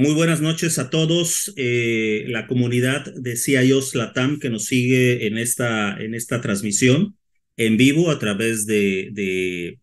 [0.00, 5.38] Muy buenas noches a todos, eh, la comunidad de CIOs Latam que nos sigue en
[5.38, 7.16] esta, en esta transmisión
[7.56, 9.80] en vivo a través de, de,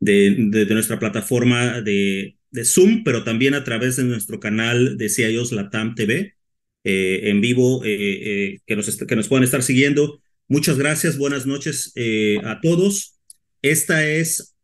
[0.00, 2.34] de, nuestra plataforma de,
[2.64, 6.34] Zoom, pero también a través de nuestro canal de CIOs Latam TV
[6.82, 10.20] eh, en vivo, eh, que, nos que nos puedan estar siguiendo.
[10.48, 11.94] Muchas gracias, buenas noches
[12.42, 13.16] a todos.
[13.62, 14.56] Esta es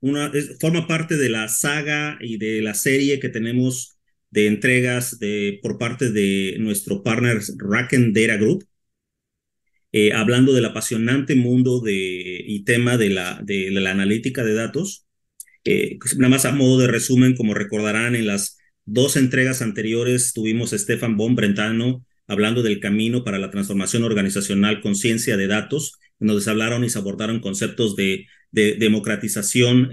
[0.00, 3.97] una, forma parte de la saga y de la serie que tenemos
[4.30, 8.64] de entregas de, por parte de nuestro partner Racken Data Group,
[9.92, 11.92] eh, hablando del apasionante mundo de,
[12.46, 15.06] y tema de la, de, la analítica de datos.
[15.64, 20.72] Eh, nada más a modo de resumen, como recordarán, en las dos entregas anteriores tuvimos
[20.72, 25.98] a Stefan Bon Brentano hablando del camino para la transformación organizacional con ciencia de datos,
[26.18, 29.90] donde se hablaron y se abordaron conceptos de, de democratización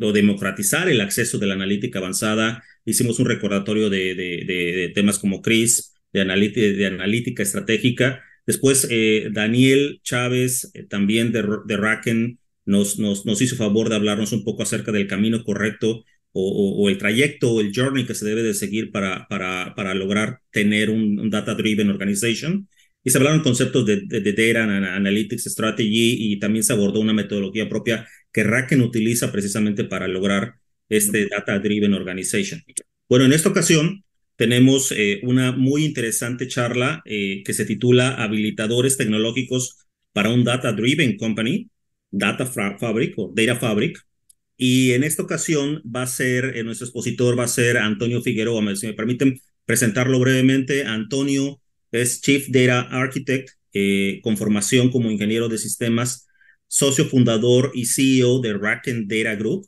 [0.00, 5.42] o democratizar el acceso de la analítica avanzada hicimos un recordatorio de, de, temas como
[5.42, 8.22] CRIS, de, de analítica estratégica.
[8.46, 13.96] Después, eh, Daniel Chávez, eh, también de, de Racken, nos, nos, nos, hizo favor de
[13.96, 18.24] hablarnos un poco acerca del camino correcto o, el trayecto o el journey que se
[18.24, 22.68] debe de seguir para, para, para lograr tener un, data-driven organization.
[23.04, 27.68] Y se hablaron conceptos de, de, Data Analytics Strategy y también se abordó una metodología
[27.68, 30.54] propia que Racken utiliza precisamente para lograr
[30.92, 32.62] este Data Driven Organization.
[33.08, 34.04] Bueno, en esta ocasión
[34.36, 40.72] tenemos eh, una muy interesante charla eh, que se titula Habilitadores tecnológicos para un Data
[40.72, 41.70] Driven Company,
[42.10, 43.98] Data Fabric o Data Fabric.
[44.58, 48.76] Y en esta ocasión va a ser, eh, nuestro expositor va a ser Antonio Figueroa.
[48.76, 53.50] Si me permiten presentarlo brevemente, Antonio es Chief Data Architect
[54.22, 56.28] con formación como ingeniero de sistemas,
[56.68, 59.66] socio fundador y CEO de Racken Data Group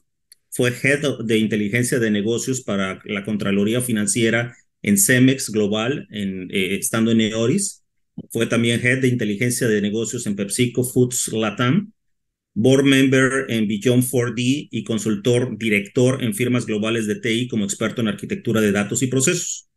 [0.54, 7.10] fue Head de Inteligencia de Negocios para la Contraloría Financiera en Cemex Global, eh, estando
[7.10, 7.82] en Neoris.
[8.30, 11.92] Fue también Head de Inteligencia de Negocios en PepsiCo Foods Latam.
[12.56, 18.00] Board Member en Beyond 4D y consultor director en firmas globales de TI como experto
[18.00, 19.68] en arquitectura de datos y procesos.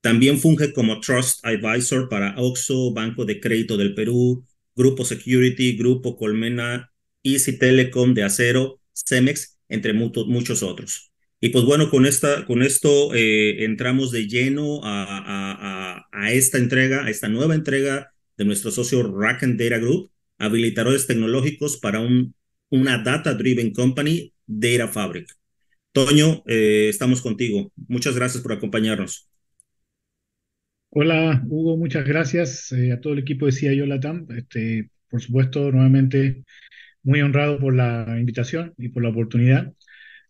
[0.00, 6.16] También funge como Trust Advisor para OXO, Banco de Crédito del Perú, Grupo Security, Grupo
[6.16, 6.92] Colmena,
[7.24, 11.10] Easy Telecom de Acero, Cemex entre muchos otros.
[11.40, 17.06] Y pues bueno, con, esta, con esto eh, entramos de lleno a, a, esta entrega,
[17.06, 22.34] a esta nueva entrega de nuestro socio Rack and Data Group, habilitadores tecnológicos para un,
[22.68, 25.28] una data-driven company, Data Fabric.
[25.92, 27.72] Toño, eh, estamos contigo.
[27.88, 29.28] Muchas gracias por acompañarnos.
[30.90, 34.26] Hola, Hugo, muchas gracias eh, a todo el equipo de CIO Latam.
[34.36, 36.44] Este, por supuesto, nuevamente
[37.02, 39.72] muy honrado por la invitación y por la oportunidad.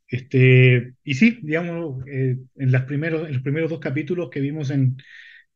[0.08, 4.70] Este, y sí, digamos, eh, en, las primeros, en los primeros dos capítulos que vimos
[4.70, 4.96] en,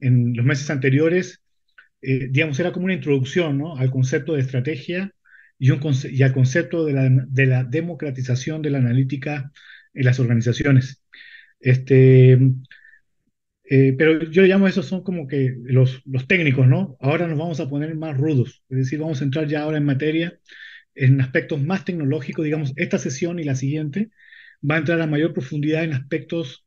[0.01, 1.43] en los meses anteriores,
[2.03, 3.77] eh, digamos, era como una introducción ¿no?
[3.77, 5.13] al concepto de estrategia
[5.59, 5.81] y, un
[6.11, 9.53] y al concepto de la, de la democratización de la analítica
[9.95, 11.03] en las organizaciones.
[11.61, 12.39] Este,
[13.65, 16.97] eh, pero yo llamo eso son como que los, los técnicos, ¿no?
[17.01, 19.85] Ahora nos vamos a poner más rudos, es decir, vamos a entrar ya ahora en
[19.87, 20.39] materia
[20.95, 24.11] en aspectos más tecnológicos, digamos, esta sesión y la siguiente
[24.69, 26.65] va a entrar a mayor profundidad en aspectos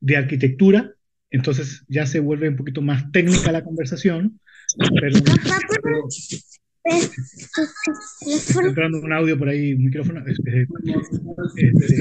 [0.00, 0.94] de arquitectura,
[1.30, 4.40] entonces ya se vuelve un poquito más técnica la conversación,
[5.00, 5.16] pero,
[8.26, 10.24] está entrando un audio por ahí, un micrófono.
[10.26, 10.66] Este,
[11.56, 11.96] este,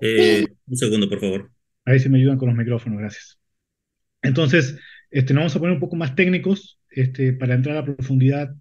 [0.00, 1.50] eh, un segundo, por favor.
[1.84, 3.38] Ahí se me ayudan con los micrófonos, gracias.
[4.22, 4.76] Entonces,
[5.10, 8.54] este, nos vamos a poner un poco más técnicos este, para entrar a profundidad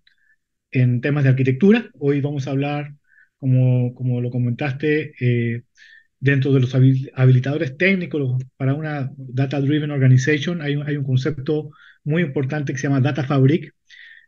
[0.72, 1.90] en temas de arquitectura.
[2.00, 2.94] Hoy vamos a hablar,
[3.38, 5.64] como, como lo comentaste, eh,
[6.20, 10.62] dentro de los habilitadores técnicos para una Data Driven Organization.
[10.62, 11.72] Hay un, hay un concepto
[12.04, 13.74] muy importante que se llama Data Fabric,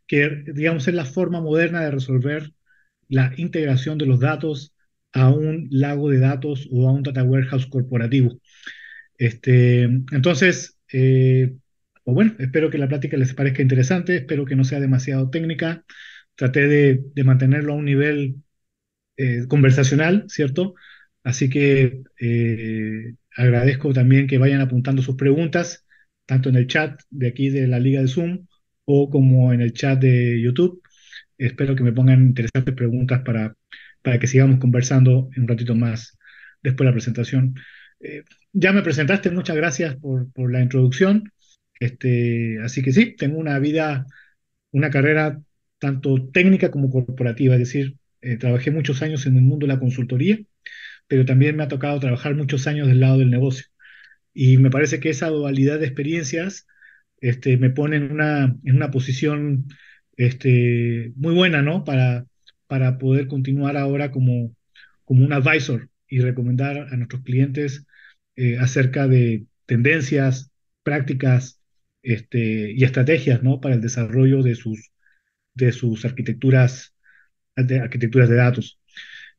[0.08, 2.52] que digamos es la forma moderna de resolver
[3.09, 4.73] la integración de los datos
[5.14, 8.40] a un lago de datos o a un data warehouse corporativo.
[9.17, 11.55] Este, entonces, eh,
[12.05, 15.85] bueno, espero que la plática les parezca interesante, espero que no sea demasiado técnica.
[16.35, 18.44] Traté de, mantenerlo a un nivel
[19.17, 20.76] eh, conversacional, ¿cierto?
[21.23, 25.85] Así que eh, agradezco también que vayan apuntando sus preguntas,
[26.26, 28.47] tanto en el chat de aquí de la Liga de Zoom
[28.85, 30.82] o como en el chat de YouTube.
[31.38, 33.55] Espero que me pongan interesantes preguntas para,
[34.02, 36.17] para que sigamos conversando un ratito más
[36.61, 37.55] después de la presentación.
[38.00, 38.23] Eh,
[38.53, 41.32] ya me presentaste, muchas gracias por, por la introducción.
[41.79, 44.05] Este, así que sí, tengo una vida,
[44.72, 45.41] una carrera
[45.79, 49.79] tanto técnica como corporativa, es decir, eh, trabajé muchos años en el mundo de la
[49.79, 50.40] consultoría,
[51.08, 53.66] pero también me ha tocado trabajar muchos años del lado del negocio.
[54.34, 56.67] Y me parece que esa dualidad de experiencias
[57.22, 59.66] este, me pone en una, en una posición
[60.17, 61.84] este, muy buena, ¿no?
[61.84, 62.26] Para,
[62.67, 64.55] para poder continuar ahora como,
[65.05, 67.85] como un advisor y recomendar a nuestros clientes
[68.35, 70.52] eh, acerca de tendencias,
[70.84, 71.59] prácticas
[72.03, 73.61] este, y estrategias, ¿no?
[73.61, 74.91] Para el desarrollo de sus,
[75.53, 76.96] de sus arquitecturas,
[77.55, 78.79] de arquitecturas de datos.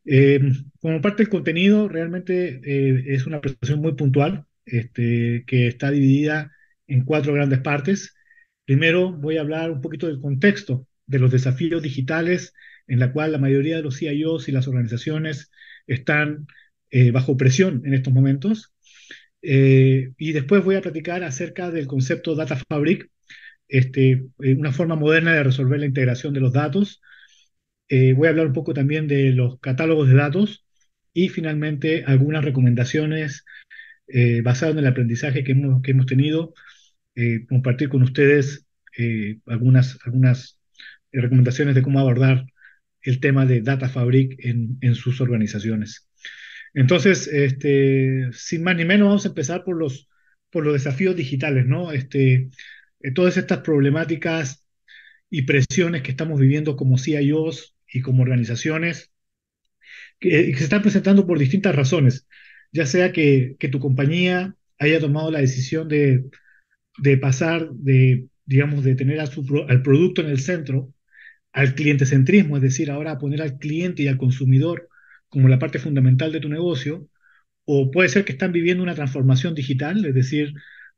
[0.07, 0.41] Eh,
[0.81, 6.53] como parte del contenido, realmente eh, es una presentación muy puntual, este, que está dividida
[6.87, 8.15] en cuatro grandes partes.
[8.65, 12.55] Primero voy a hablar un poquito del contexto de los desafíos digitales
[12.87, 15.51] en la cual la mayoría de los CIOs y las organizaciones
[15.87, 16.47] están
[16.91, 18.74] eh, bajo presión en estos momentos.
[19.47, 23.11] Y después voy a platicar acerca del concepto Data Fabric,
[23.69, 27.03] este, una forma moderna de resolver la integración de los datos
[27.89, 30.65] eh, voy a hablar un poco también de los catálogos de datos
[31.13, 33.45] y finalmente algunas recomendaciones
[34.09, 36.55] eh, basadas en el aprendizaje que hemos, tenido,
[37.15, 38.67] eh, compartir con ustedes
[39.47, 39.99] algunas,
[41.13, 42.47] recomendaciones de cómo abordar
[43.03, 46.09] el tema de Data Fabric en sus organizaciones.
[46.75, 50.09] Entonces, este, sin más ni menos, vamos a empezar por los,
[50.51, 51.93] por los desafíos digitales, ¿no?
[51.93, 52.51] Este,
[53.15, 54.65] todas estas problemáticas
[55.31, 59.13] y presiones que estamos viviendo como CIOs y como organizaciones
[60.21, 62.27] que, se están presentando por distintas razones,
[62.73, 66.25] ya sea que, tu compañía haya tomado la decisión de,
[67.21, 70.93] pasar de, digamos, de tener a su, al producto en el centro,
[71.53, 74.89] al cliente centrismo, es decir, ahora poner al cliente y al consumidor
[75.35, 77.09] como la parte fundamental de tu negocio,
[77.67, 80.55] o puede ser que están viviendo una transformación digital, es decir,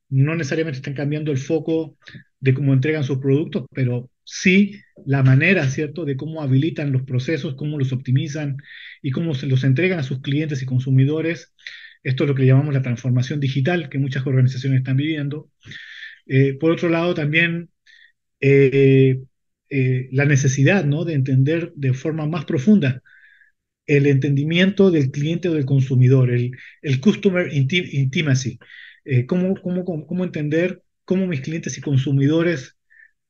[0.08, 1.96] no necesariamente están cambiando el foco
[2.40, 7.54] de cómo entregan sus productos, pero sí la manera, ¿cierto?, de cómo habilitan los procesos,
[7.56, 8.58] cómo los optimizan
[9.02, 11.54] y cómo se los entregan a sus clientes y consumidores.
[12.02, 15.50] Esto es lo que llamamos la transformación digital que muchas organizaciones están viviendo.
[16.26, 17.70] Eh, por otro lado, también
[18.40, 19.22] eh,
[19.70, 21.04] eh, la necesidad ¿no?
[21.04, 23.02] de entender de forma más profunda
[23.86, 26.52] el entendimiento del cliente o del consumidor, el,
[26.82, 28.58] el customer intimacy,
[29.28, 32.76] cómo, cómo, cómo entender cómo mis clientes y consumidores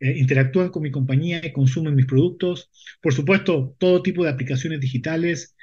[0.00, 2.70] eh, interactúan con mi compañía y consumen mis productos.
[3.00, 5.56] Por supuesto, todo tipo de aplicaciones digitales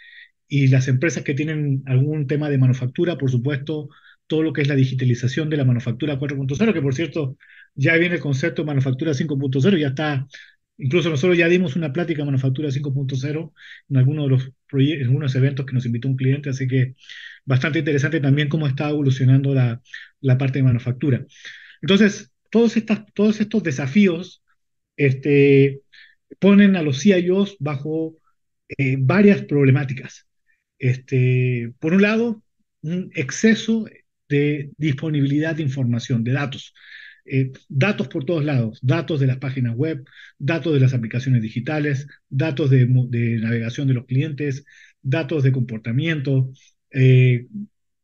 [0.47, 3.89] y las empresas que tienen algún tema de manufactura, por supuesto,
[4.27, 7.37] todo lo que es la digitalización de la manufactura 4.0, que por cierto,
[7.75, 10.27] ya viene el concepto de manufactura 5.0, ya está,
[10.77, 13.53] incluso nosotros ya dimos una plática de manufactura 5.0
[13.89, 16.95] en algunos de los en algunos eventos que nos invitó un cliente, así que
[17.45, 19.81] bastante interesante también cómo está evolucionando la,
[20.21, 21.25] la parte de manufactura.
[21.81, 24.43] Entonces, todos, estas, todos estos desafíos
[24.97, 25.81] este,
[26.39, 28.17] ponen a los CIOs bajo
[28.77, 30.27] eh, varias problemáticas.
[30.79, 32.43] Este, por un lado,
[32.81, 33.85] un exceso
[34.29, 36.73] de disponibilidad de información, de datos.
[37.25, 40.05] Eh, datos por todos lados, datos de las páginas web,
[40.37, 44.65] datos de las aplicaciones digitales, datos de, navegación de los clientes,
[45.01, 46.51] datos de comportamiento,
[46.91, 47.47] eh,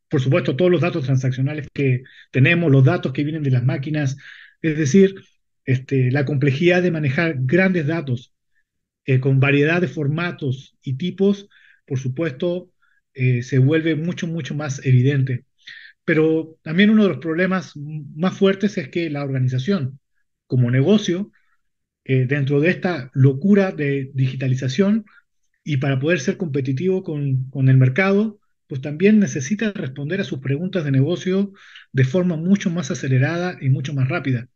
[0.10, 4.18] por supuesto, todos los datos transaccionales que tenemos, los datos que vienen de las máquinas,
[4.62, 5.16] es decir,
[5.66, 8.34] este, la complejidad de manejar grandes datos
[9.06, 11.50] eh, con variedad de formatos y tipos,
[11.86, 12.72] por supuesto,
[13.14, 15.44] se vuelve mucho, mucho más evidente.
[16.10, 20.00] Pero también uno de los problemas más fuertes es que la organización,
[20.48, 21.32] como negocio,
[22.04, 25.06] eh, dentro de esta locura de digitalización
[25.64, 30.40] y para poder ser competitivo con, con el mercado, pues también necesita responder a sus
[30.40, 31.54] preguntas de negocio
[31.92, 34.48] de forma mucho más acelerada y mucho más rápida.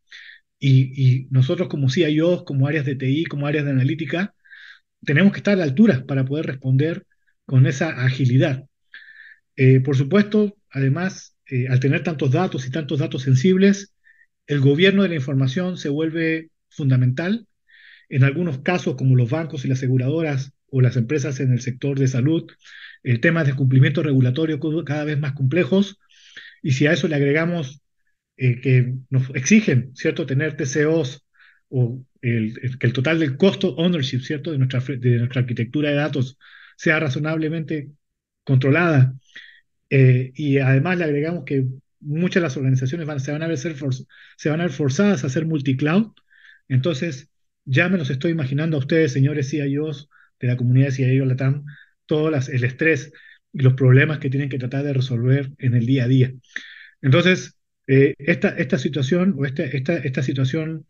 [0.60, 4.34] Y, nosotros como CIOs, como áreas de TI, como áreas de analítica,
[5.06, 7.06] tenemos que estar a la altura para poder responder
[7.46, 8.66] con esa agilidad.
[9.56, 11.33] Eh, por supuesto, además,
[11.70, 13.94] al tener tantos datos y tantos datos sensibles,
[14.48, 17.48] el gobierno de la información se vuelve fundamental.
[18.10, 22.00] En algunos casos, como los bancos y las aseguradoras o las empresas en el sector
[22.00, 22.50] de salud,
[23.04, 26.00] el tema de cumplimiento regulatorio cada vez más complejos,
[26.62, 27.82] y si a eso le agregamos
[28.38, 31.26] eh, que nos exigen, ¿cierto?, tener TCOs
[31.70, 35.96] o el, que el total del costo ownership, ¿cierto?, de nuestra, de nuestra arquitectura de
[35.96, 36.38] datos
[36.78, 37.92] sea razonablemente
[38.44, 39.14] controlada,
[39.96, 41.68] eh, y además le agregamos que
[42.00, 45.46] muchas de las organizaciones van, se, van a ver se van a forzadas a hacer
[45.46, 46.14] multicloud,
[46.68, 47.30] entonces
[47.64, 50.10] ya me los estoy imaginando a ustedes, señores CIOs
[50.40, 51.66] de la comunidad de CIO Latam,
[52.08, 53.14] todo el estrés
[53.54, 56.34] y los problemas que tienen que tratar de resolver en el día a día.
[57.04, 60.88] Entonces, eh, esta, situación o este, esta, esta situación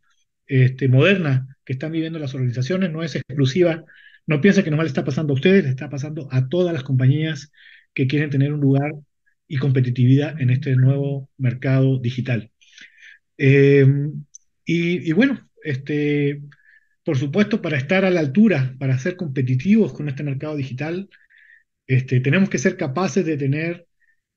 [0.48, 3.84] este, moderna que están viviendo las organizaciones no es exclusiva.
[4.28, 6.84] No piensen que nomás le está pasando a ustedes, le está pasando a todas las
[6.84, 7.52] compañías
[7.94, 8.94] que quieren tener un lugar
[9.48, 12.52] y competitividad en este nuevo mercado digital.
[13.38, 13.86] Eh,
[14.66, 16.42] y, bueno, este,
[17.04, 21.10] por supuesto, para estar a la altura, para ser competitivos con este mercado digital,
[21.88, 23.88] este, tenemos que ser capaces de tener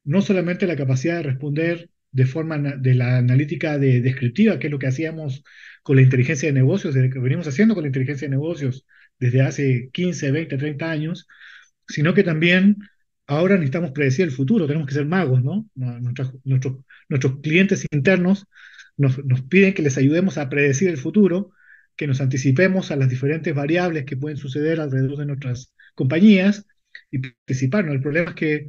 [0.05, 4.71] no solamente la capacidad de responder de forma de la analítica de, descriptiva, que es
[4.71, 5.45] lo que hacíamos
[5.83, 8.87] con la inteligencia de negocios, desde que venimos haciendo con la inteligencia de negocios
[9.19, 11.29] desde hace 15, 20, 30 años,
[11.89, 12.79] sino que también
[13.27, 15.69] ahora necesitamos predecir el futuro, tenemos que ser magos, ¿no?
[15.75, 18.47] Nuestros, clientes internos
[18.97, 21.51] nos, nos, piden que les ayudemos a predecir el futuro,
[21.97, 26.67] que nos anticipemos a las diferentes variables que pueden suceder alrededor de nuestras compañías
[27.11, 27.95] y participarnos.
[27.95, 28.69] El problema es que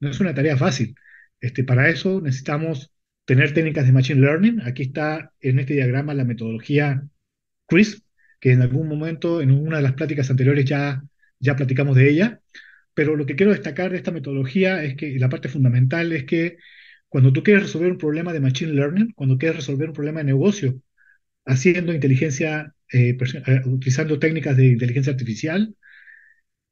[0.00, 0.94] no es una tarea fácil.
[1.40, 2.92] Este, para eso necesitamos
[3.24, 4.60] tener técnicas de Machine Learning.
[4.62, 7.06] Aquí está en este diagrama la metodología
[7.66, 8.04] CRISP,
[8.40, 11.02] que en algún momento, en una de las pláticas anteriores ya,
[11.38, 12.40] ya platicamos de ella.
[12.98, 16.58] Pero lo que quiero destacar de esta metodología es que, la parte fundamental es que
[17.08, 20.24] cuando tú quieres resolver un problema de Machine Learning, cuando quieres resolver un problema de
[20.24, 20.82] negocio,
[21.46, 25.76] haciendo inteligencia, eh, eh utilizando técnicas de inteligencia artificial,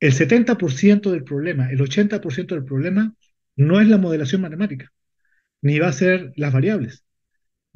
[0.01, 3.15] el 70% del problema, el 80% del problema
[3.57, 4.93] no es la modelación matemática,
[5.63, 7.05] ni va a ser las variables,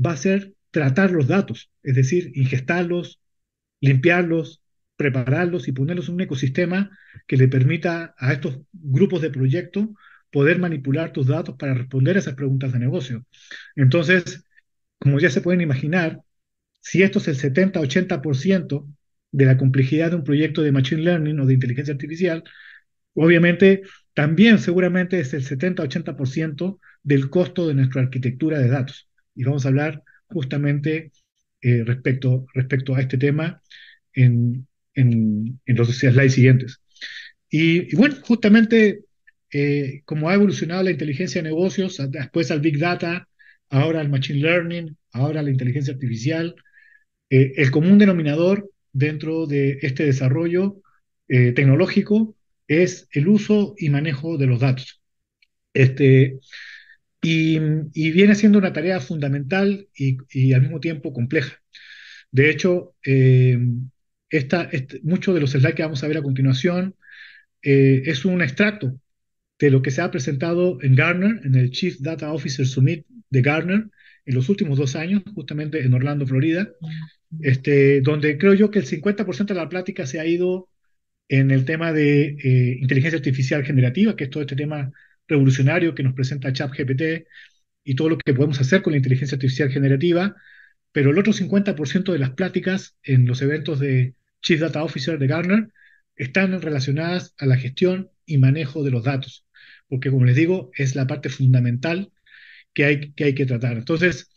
[0.04, 3.20] va a ser tratar los datos, es decir, ingestarlos,
[3.80, 4.59] limpiarlos,
[5.00, 6.90] prepararlos y ponerlos en un ecosistema
[7.26, 9.94] que le permita a estos grupos de proyecto
[10.30, 13.24] poder manipular tus datos para responder a esas preguntas de negocio.
[13.76, 14.44] Entonces,
[14.98, 16.20] como ya se pueden imaginar,
[16.80, 18.86] si esto es el 70-80%
[19.32, 22.44] de la complejidad de un proyecto de Machine Learning o de inteligencia artificial,
[23.14, 23.80] obviamente
[24.12, 29.08] también seguramente es el 70-80% del costo de nuestra arquitectura de datos.
[29.34, 31.10] Y vamos a hablar justamente
[31.62, 33.62] eh, respecto, respecto a este tema
[34.12, 36.80] en, en, en los slides siguientes.
[37.48, 39.04] Y, y bueno, justamente
[39.52, 43.28] eh, como ha evolucionado la inteligencia de negocios, después al Big Data,
[43.68, 46.54] ahora al Machine Learning, ahora la inteligencia artificial,
[47.30, 50.82] eh, el común denominador dentro de este desarrollo
[51.28, 52.36] eh, tecnológico
[52.68, 55.00] es el uso y manejo de los datos.
[55.74, 56.40] Este,
[57.22, 57.58] y,
[57.94, 61.60] y viene siendo una tarea fundamental y, y, al mismo tiempo compleja.
[62.30, 63.58] De hecho, eh,
[64.30, 66.94] esta, este, muchos de los slides que vamos a ver a continuación
[67.62, 68.98] eh, es un extracto
[69.58, 73.42] de lo que se ha presentado en Gartner, en el Chief Data Officer Summit de
[73.42, 73.90] Gartner,
[74.24, 76.70] en los últimos dos años, justamente en Orlando, Florida,
[77.40, 80.68] este, donde creo yo que el 50% de la plática se ha ido
[81.28, 84.90] en el tema de eh, inteligencia artificial generativa, que es todo este tema
[85.28, 87.26] revolucionario que nos presenta ChatGPT
[87.84, 90.34] y todo lo que podemos hacer con la inteligencia artificial generativa,
[90.92, 95.26] pero el otro 50% de las pláticas en los eventos de Chief Data Officer de
[95.26, 95.68] Gartner
[96.16, 99.46] están relacionadas a la gestión y manejo de los datos,
[99.88, 102.12] porque como les digo, es la parte fundamental
[102.74, 103.76] que hay que, tratar.
[103.76, 104.30] Entonces,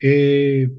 [0.00, 0.70] eh,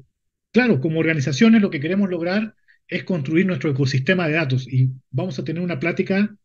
[0.52, 2.54] claro, como organizaciones lo que queremos lograr
[2.88, 6.36] es construir nuestro ecosistema de datos y vamos a tener una plática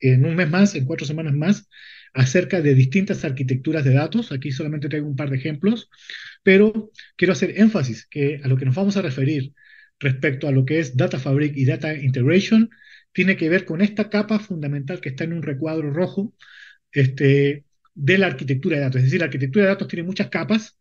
[0.00, 1.68] en un mes más, en cuatro semanas más,
[2.14, 4.32] acerca de distintas arquitecturas de datos.
[4.32, 5.90] Aquí solamente traigo un par de ejemplos,
[6.42, 9.52] pero quiero hacer énfasis que a lo que nos vamos a referir
[10.00, 12.70] respecto a lo que es Data Fabric y Data Integration
[13.12, 16.34] tiene que ver con esta capa fundamental que está en un recuadro rojo
[16.92, 17.64] este,
[17.94, 18.98] de la arquitectura de datos.
[18.98, 20.78] Es decir, la arquitectura de datos tiene muchas capas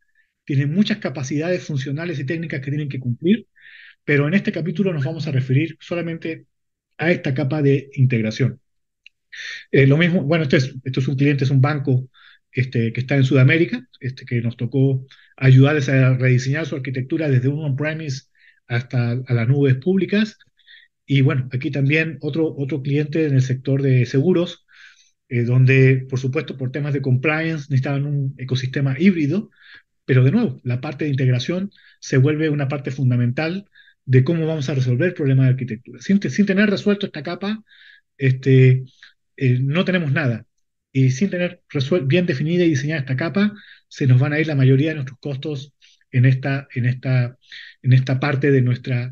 [0.48, 3.48] tienen muchas capacidades funcionales y técnicas que tienen que cumplir,
[4.06, 6.46] pero en este capítulo nos vamos a referir solamente
[6.98, 8.62] a esta capa de integración.
[9.72, 12.10] Eh, lo mismo, bueno, esto es, esto es un cliente, es un banco
[12.50, 15.06] este, que está en Sudamérica, este, que nos tocó
[15.36, 18.27] ayudarles a rediseñar su arquitectura desde un on-premise
[18.68, 20.38] hasta a las nubes públicas.
[21.06, 24.66] Y bueno, aquí también otro, otro cliente en el sector de seguros,
[25.30, 29.50] eh, donde, por supuesto, por temas de compliance necesitaban un ecosistema híbrido,
[30.06, 33.66] pero de nuevo, la parte de integración se vuelve una parte fundamental
[34.06, 36.02] de cómo vamos a resolver el problema de arquitectura.
[36.02, 37.64] Sin, sin tener resuelto esta capa,
[38.18, 38.86] este,
[39.38, 40.46] eh, no tenemos nada.
[40.92, 41.62] Y sin tener
[42.04, 43.54] bien definida y diseñada esta capa,
[43.90, 45.74] se nos van a ir la mayoría de nuestros costos
[46.12, 47.38] en esta, en esta,
[47.88, 49.12] en esta parte de nuestra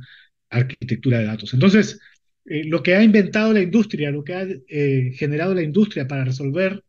[0.50, 1.54] arquitectura de datos.
[1.54, 2.00] Entonces,
[2.46, 6.26] eh, lo que ha inventado la industria, lo que ha eh, generado la industria para
[6.26, 6.84] resolver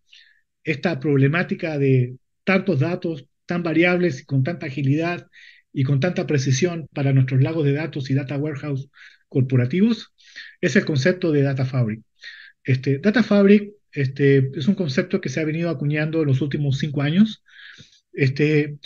[0.65, 5.29] esta problemática de tantos datos, tan variables y con tanta agilidad
[5.73, 8.89] y con tanta precisión para nuestros lagos de datos y data warehouse
[9.29, 10.13] corporativos,
[10.61, 12.03] es el concepto de Data Fabric.
[12.65, 16.79] Este, data Fabric este, es un concepto que se ha venido acuñando en los últimos
[16.79, 17.45] cinco años,
[18.13, 18.79] este,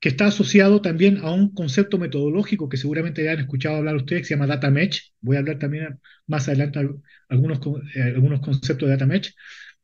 [0.00, 4.22] que está asociado también a un concepto metodológico que seguramente ya han escuchado hablar ustedes,
[4.22, 5.14] que se llama Data Mesh.
[5.20, 6.80] Voy a hablar también más adelante
[7.28, 7.60] algunos,
[7.94, 9.34] eh, algunos conceptos de Data Mesh,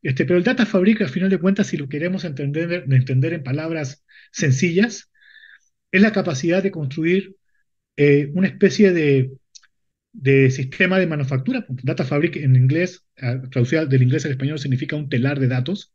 [0.01, 3.43] Este, pero el Data Fabric, al final de cuentas, si lo queremos entender, entender en
[3.43, 5.09] palabras sencillas,
[5.91, 7.35] es la capacidad de construir
[7.97, 9.31] eh, una especie de,
[10.13, 11.65] de, sistema de manufactura.
[11.69, 13.05] Data Fabric en inglés,
[13.51, 15.93] traducido del inglés al español, significa un telar de datos.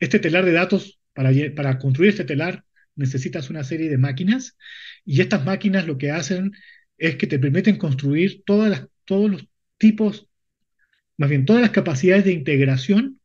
[0.00, 2.64] Este telar de datos, para, para construir este telar,
[3.00, 4.56] necesitas una serie de máquinas
[5.04, 6.52] y estas máquinas lo que hacen
[6.98, 10.28] es que te permiten construir todas todos los tipos,
[11.16, 13.20] más bien todas las capacidades de integración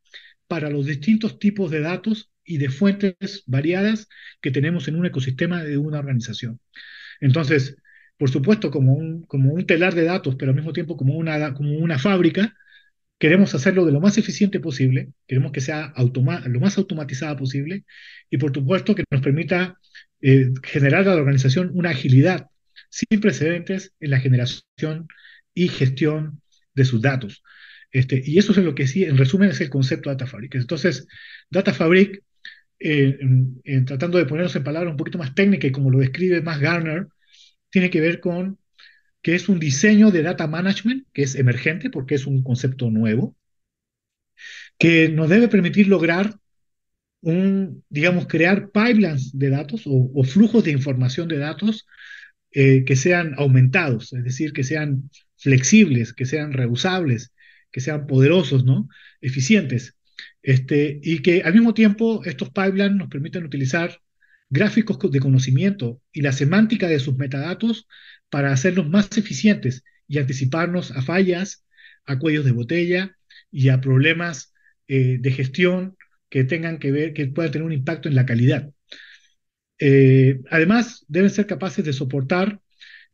[0.48, 4.08] para los distintos tipos de datos y de fuentes variadas
[4.42, 6.60] que tenemos en un ecosistema de una organización.
[7.20, 7.78] Entonces,
[8.18, 11.54] por supuesto, como un, como un telar de datos, pero al mismo tiempo como una,
[11.54, 12.56] como una fábrica,
[13.18, 17.86] queremos hacerlo de lo más eficiente posible, queremos que sea lo más automatizada posible
[18.30, 19.80] y por supuesto que nos permita
[20.22, 22.48] eh, generar a la organización una agilidad
[22.90, 25.08] sin precedentes en la generación
[25.54, 26.42] y gestión
[26.74, 27.44] de sus datos.
[27.92, 30.56] Este, y eso es lo que sí, en resumen, es el concepto de Data Fabric.
[30.56, 31.08] Entonces,
[31.50, 32.24] Data Fabric,
[32.80, 33.18] eh,
[33.64, 36.60] en, tratando de ponernos en palabras un poquito más técnicas y como lo describe más
[36.60, 37.08] Garner,
[37.70, 38.60] tiene que ver con
[39.26, 43.36] que es un diseño de data management que es emergente porque es un concepto nuevo,
[44.78, 46.36] que nos debe permitir lograr
[47.22, 51.88] un, digamos, crear pipelines de datos o, flujos de información de datos
[52.52, 57.34] eh, que sean aumentados, es decir, que sean flexibles, que sean reusables,
[57.72, 58.88] que sean poderosos, ¿no?
[59.22, 59.96] Eficientes.
[60.44, 64.00] Este, y que al mismo tiempo estos pipelines nos permiten utilizar
[64.52, 67.88] gráficos de conocimiento y la semántica de sus metadatos
[68.30, 71.66] para hacerlos más eficientes y anticiparnos a fallas,
[72.06, 73.18] a cuellos de botella
[73.52, 74.54] y a problemas
[74.88, 75.98] eh, de gestión
[76.30, 78.72] que tengan que ver, que puedan tener un impacto en la calidad.
[79.80, 82.60] Eh, además, deben ser capaces de soportar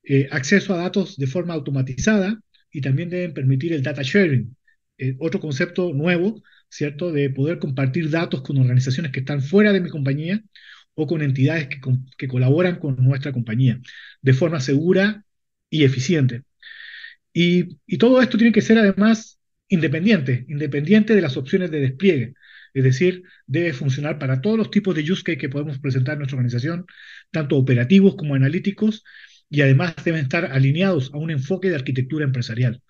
[0.04, 2.40] eh, acceso a datos de forma automatizada
[2.72, 4.56] y también deben permitir el data sharing,
[5.18, 9.90] otro concepto nuevo, ¿cierto?, de poder compartir datos con organizaciones que están fuera de mi
[9.90, 10.44] compañía
[10.96, 11.68] o con entidades
[12.18, 13.80] que, colaboran con nuestra compañía
[14.22, 15.26] de forma segura
[15.70, 16.44] y eficiente.
[17.34, 22.34] Y, todo esto tiene que ser además independiente, independiente de las opciones de despliegue.
[22.74, 26.20] Es decir, debe funcionar para todos los tipos de use case que podemos presentar en
[26.20, 26.86] nuestra organización,
[27.32, 29.04] tanto operativos como analíticos,
[29.50, 32.82] y además deben estar alineados a un enfoque de arquitectura empresarial.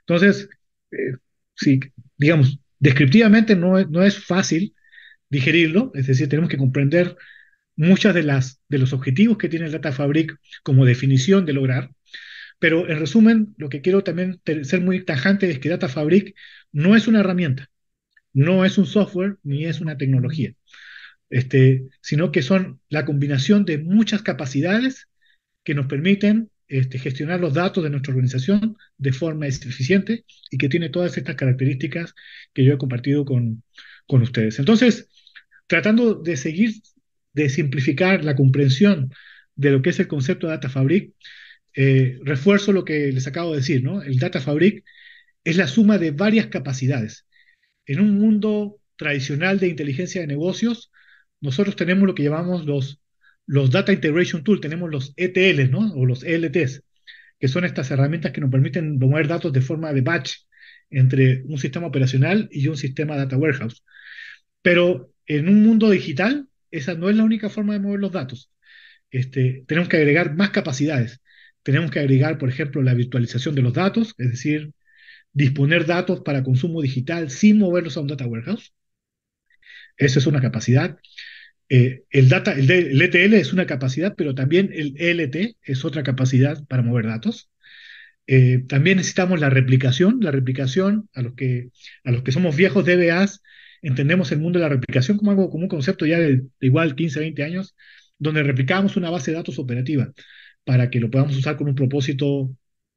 [0.00, 0.48] Entonces,
[0.92, 1.16] eh,
[1.54, 1.80] sí,
[2.16, 4.74] digamos, descriptivamente no no es fácil
[5.28, 7.16] digerirlo, es decir, tenemos que comprender
[7.76, 11.90] muchas de las de los objetivos que tiene el Data Fabric como definición de lograr.
[12.58, 16.34] Pero en resumen, lo que quiero también ser muy tajante es que Data Fabric
[16.72, 17.70] no es una herramienta,
[18.32, 20.54] no es un software ni es una tecnología,
[21.30, 25.08] este, sino que son la combinación de muchas capacidades
[25.64, 30.68] que nos permiten este, gestionar los datos de nuestra organización de forma eficiente y que
[30.68, 32.14] tiene todas estas características
[32.52, 33.62] que yo he compartido con,
[34.06, 34.58] con ustedes.
[34.58, 35.08] Entonces,
[35.66, 36.74] tratando de seguir
[37.36, 39.12] de simplificar la comprensión
[39.54, 41.12] de lo que es el concepto de Data Fabric,
[41.74, 44.02] eh, refuerzo lo que les acabo de decir, ¿no?
[44.02, 44.84] El Data Fabric
[45.44, 47.26] es la suma de varias capacidades.
[47.84, 50.90] En un mundo tradicional de inteligencia de negocios,
[51.42, 53.00] nosotros tenemos lo que llamamos los,
[53.46, 55.92] los Data Integration Tools, tenemos los ETLs, ¿no?
[55.94, 56.84] O los ELTs,
[57.38, 60.32] que son estas herramientas que nos permiten mover datos de forma de batch
[60.88, 63.84] entre un sistema operacional y un sistema Data Warehouse.
[64.62, 68.50] Pero en un mundo digital, esa no es la única forma de mover los datos.
[69.10, 71.20] Este, tenemos que agregar más capacidades.
[71.62, 74.72] Tenemos que agregar, por ejemplo, la virtualización de los datos, es decir,
[75.32, 78.72] disponer datos para consumo digital sin moverlos a un data warehouse.
[79.96, 80.98] Esa es una capacidad.
[81.68, 82.70] Eh, el, data, el,
[83.02, 87.50] ETL es una capacidad, pero también el ELT es otra capacidad para mover datos.
[88.26, 90.18] Eh, también necesitamos la replicación.
[90.20, 91.70] La replicación, a los que,
[92.04, 93.42] a los que somos viejos DBAs,
[93.86, 97.20] entendemos el mundo de la replicación como algo como un concepto ya de, igual 15,
[97.20, 97.76] 20 años,
[98.18, 100.12] donde replicamos una base de datos operativa
[100.64, 102.50] para que lo podamos usar con un propósito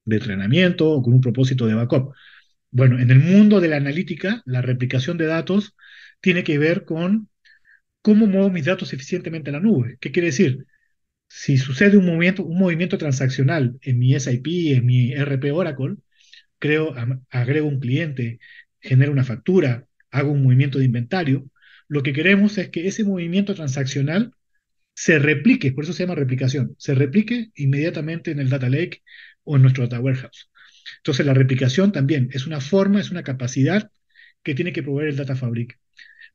[0.06, 2.14] de entrenamiento o con un propósito de backup.
[2.72, 5.76] Bueno, en el mundo de la analítica, la replicación de datos
[6.22, 7.30] tiene que ver con
[8.02, 9.98] cómo muevo mis datos eficientemente a la nube.
[10.00, 10.66] ¿Qué quiere decir?
[11.28, 14.48] Si sucede un movimiento, un movimiento transaccional en mi SIP,
[14.78, 15.98] en mi RP Oracle,
[16.60, 16.96] creo,
[17.30, 18.40] agrego un cliente,
[18.82, 21.50] genero una factura, hago un movimiento de inventario,
[21.88, 24.34] lo que queremos es que ese movimiento transaccional
[24.94, 29.02] se replique, por eso se llama replicación, se replique inmediatamente en el data lake
[29.44, 30.50] o en nuestro data warehouse.
[30.98, 33.90] Entonces la replicación también es una forma, es una capacidad
[34.44, 35.80] que tiene que proveer el data fabric.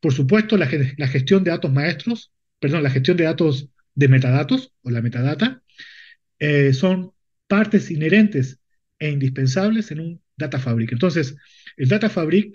[0.00, 4.90] Por supuesto, la, gestión de datos maestros, perdón, la gestión de datos de metadatos o
[4.90, 5.62] la metadata,
[6.38, 7.12] eh, son
[7.46, 8.58] partes inherentes
[8.98, 10.92] e indispensables en un data fabric.
[10.92, 11.36] Entonces,
[11.76, 12.54] el data fabric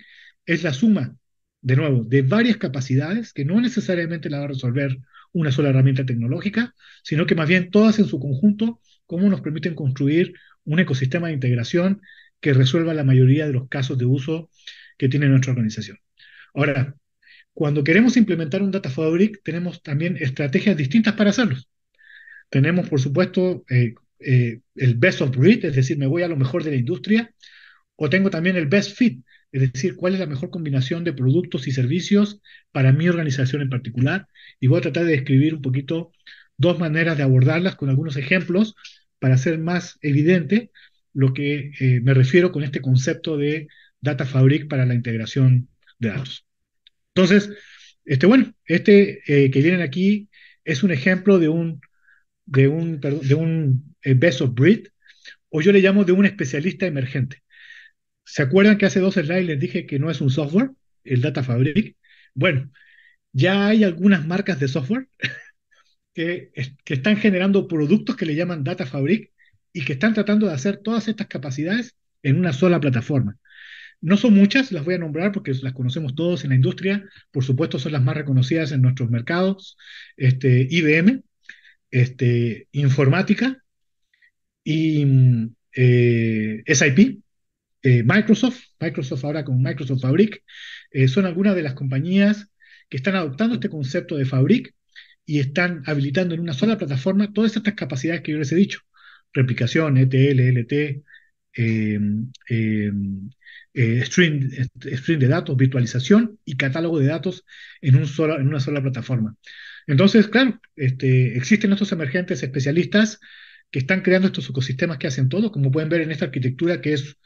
[0.49, 1.15] es la suma
[1.62, 4.97] de nuevo, de varias capacidades que no necesariamente la va a resolver
[5.31, 9.75] una sola herramienta tecnológica, sino que más bien todas en su conjunto, cómo nos permiten
[9.75, 10.33] construir
[10.63, 12.01] un ecosistema de integración
[12.39, 14.49] que resuelva la mayoría de los casos de uso
[14.97, 15.99] que tiene nuestra organización.
[16.55, 16.95] Ahora,
[17.53, 21.57] cuando queremos implementar un Data Fabric, tenemos también estrategias distintas para hacerlo.
[22.49, 26.38] Tenemos, por supuesto, eh, eh, el best of breed, es decir, me voy a lo
[26.38, 27.31] mejor de la industria,
[27.95, 31.67] o tengo también el best fit, es decir, cuál es la mejor combinación de productos
[31.67, 34.27] y servicios para mi organización en particular.
[34.59, 36.12] Y voy a tratar de describir un poquito
[36.57, 38.75] dos maneras de abordarlas con algunos ejemplos
[39.19, 40.71] para hacer más evidente
[41.13, 43.67] lo que eh, me refiero con este concepto de
[44.01, 46.45] Data Fabric para la integración de datos.
[47.13, 47.49] Entonces,
[48.05, 50.29] este, bueno, este eh, que vienen aquí
[50.63, 51.81] es un ejemplo de un,
[52.45, 54.88] de un, de un eh, best of breed,
[55.49, 57.41] o yo le llamo de un especialista emergente.
[58.31, 60.71] ¿Se acuerdan que hace dos slides les dije que no es un software,
[61.03, 61.97] el Data Fabric?
[62.35, 62.71] Bueno,
[63.33, 65.07] ya hay algunas marcas de software
[66.13, 66.51] que,
[66.85, 69.31] están generando productos que le llaman Data Fabric
[69.73, 73.37] y que están tratando de hacer todas estas capacidades en una sola plataforma.
[73.99, 77.43] No son muchas, las voy a nombrar porque las conocemos todos en la industria, por
[77.43, 79.75] supuesto son las más reconocidas en nuestros mercados,
[80.17, 81.23] este, IBM,
[81.89, 83.57] este, Informática
[84.63, 85.03] y
[85.73, 87.23] eh, SIP,
[87.81, 90.43] eh, Microsoft, Microsoft ahora con Microsoft Fabric,
[90.91, 92.51] eh, son algunas de las compañías
[92.89, 94.73] que están adoptando este concepto de Fabric
[95.25, 98.81] y están habilitando en una sola plataforma todas estas capacidades que yo les he dicho,
[99.33, 101.03] replicación, ETL, LT,
[101.53, 103.29] em, em,
[103.73, 104.49] eh, stream,
[105.19, 107.45] de datos, virtualización y catálogo de datos
[107.81, 109.35] en una sola plataforma.
[109.87, 113.19] Entonces, claro, este, existen estos emergentes especialistas
[113.71, 116.93] que están creando estos ecosistemas que hacen todo, como pueden ver en esta arquitectura que
[116.93, 117.17] es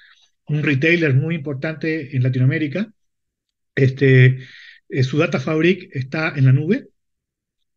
[0.47, 2.91] un retailer muy importante en Latinoamérica.
[3.75, 4.39] Este,
[4.89, 6.87] eh, su Data Fabric está en la nube,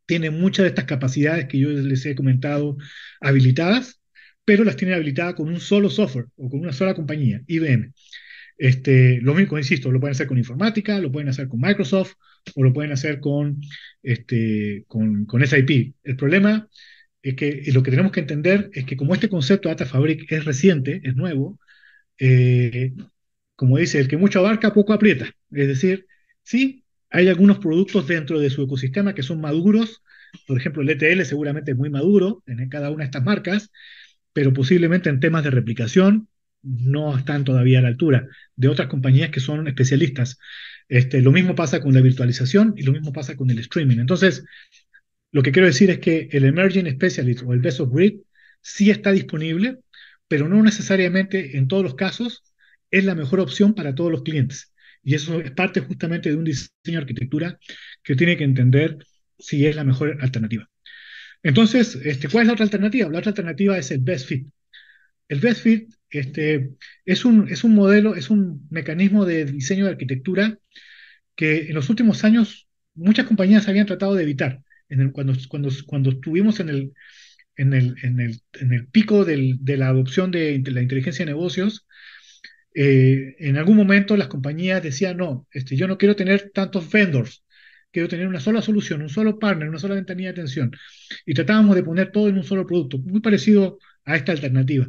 [0.06, 2.76] tiene muchas de estas capacidades que yo les he comentado
[3.20, 4.00] habilitadas,
[4.44, 7.92] pero las tiene habilitadas con un solo software o con una sola compañía, IBM.
[8.58, 12.14] Este, lo mismo, insisto, lo pueden hacer con informática, lo pueden hacer con Microsoft
[12.54, 13.60] o lo pueden hacer con,
[14.02, 15.94] este, con, con SIP.
[16.04, 16.68] El problema
[17.22, 20.30] es que lo que tenemos que entender es que como este concepto de Data Fabric
[20.30, 21.58] es reciente, es nuevo,
[22.18, 22.94] eh,
[23.56, 25.26] como dice, el que mucho abarca, poco aprieta.
[25.50, 26.06] Es decir,
[26.42, 30.02] sí, hay algunos productos dentro de su ecosistema que son maduros.
[30.46, 33.70] Por ejemplo, el ETL seguramente es muy maduro en cada una de estas marcas,
[34.32, 36.28] pero posiblemente en temas de replicación
[36.62, 40.38] no están todavía a la altura de otras compañías que son especialistas.
[40.88, 43.98] Este, lo mismo pasa con la virtualización y lo mismo pasa con el streaming.
[43.98, 44.44] Entonces,
[45.32, 48.20] lo que quiero decir es que el Emerging Specialist o el Best of Breed
[48.60, 49.78] sí está disponible,
[50.28, 52.42] pero no necesariamente en todos los casos
[52.90, 54.72] es la mejor opción para todos los clientes.
[55.02, 57.58] Y eso es parte justamente de un diseño de arquitectura
[58.02, 58.98] que tiene que entender
[59.38, 60.68] si es la mejor alternativa.
[61.42, 63.08] Entonces, este, ¿cuál es la otra alternativa?
[63.10, 64.48] La otra alternativa es el Best Fit.
[65.28, 66.70] El Best Fit este,
[67.04, 70.58] es, un, es un modelo, es un mecanismo de diseño de arquitectura
[71.36, 74.62] que en los últimos años muchas compañías habían tratado de evitar.
[75.12, 76.92] cuando, cuando, cuando estuvimos en el,
[77.56, 81.86] en el, en el, en el pico de la adopción de, la inteligencia de negocios,
[82.74, 87.44] eh, en algún momento las compañías decían, no, este, yo no quiero tener tantos vendors,
[87.90, 90.72] quiero tener una sola solución, un solo partner, una sola ventanilla de atención.
[91.24, 94.86] Y tratábamos de poner todo en un solo producto, muy parecido a esta alternativa.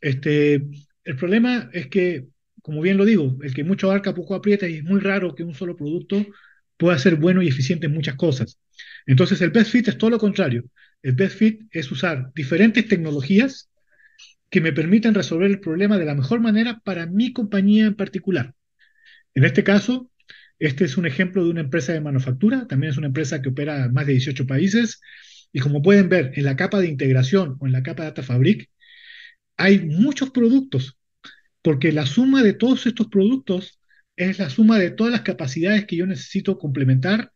[0.00, 0.62] Este,
[1.04, 2.26] el problema es que,
[2.62, 5.44] como bien lo digo, el que mucho abarca poco aprieta y es muy raro que
[5.44, 6.26] un solo producto
[6.76, 8.58] pueda ser bueno y eficiente en muchas cosas.
[9.06, 10.64] Entonces el best fit es todo lo contrario.
[11.02, 13.70] El best fit es usar diferentes tecnologías
[14.50, 18.54] que me permitan resolver el problema de la mejor manera para mi compañía en particular.
[19.34, 20.10] En este caso,
[20.58, 23.84] este es un ejemplo de una empresa de manufactura, también es una empresa que opera
[23.84, 25.00] en más de 18 países,
[25.52, 28.70] y como pueden ver, en la capa de integración o en la capa Data Fabric,
[29.56, 30.98] hay muchos productos,
[31.62, 33.80] porque la suma de todos estos productos
[34.16, 37.32] es la suma de todas las capacidades que yo necesito complementar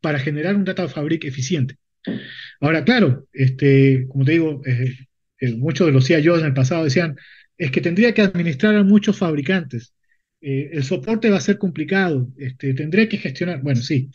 [0.00, 1.79] para generar un Data Fabric eficiente.
[2.60, 4.94] Ahora, claro, este, como te digo, eh,
[5.40, 7.16] eh, muchos de los CIOs en el pasado decían,
[7.56, 9.94] es que tendría que administrar a muchos fabricantes.
[10.40, 14.10] Eh, el soporte va a ser complicado, este, tendré que gestionar, bueno, sí,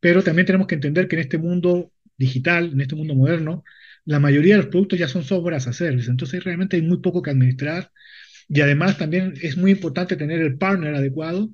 [0.00, 3.64] pero también tenemos que entender que en este mundo digital, en este mundo moderno,
[4.04, 6.98] la mayoría de los productos ya son software as a service, entonces realmente hay muy
[7.00, 7.90] poco que administrar.
[8.48, 11.50] Y además también es muy importante tener el partner adecuado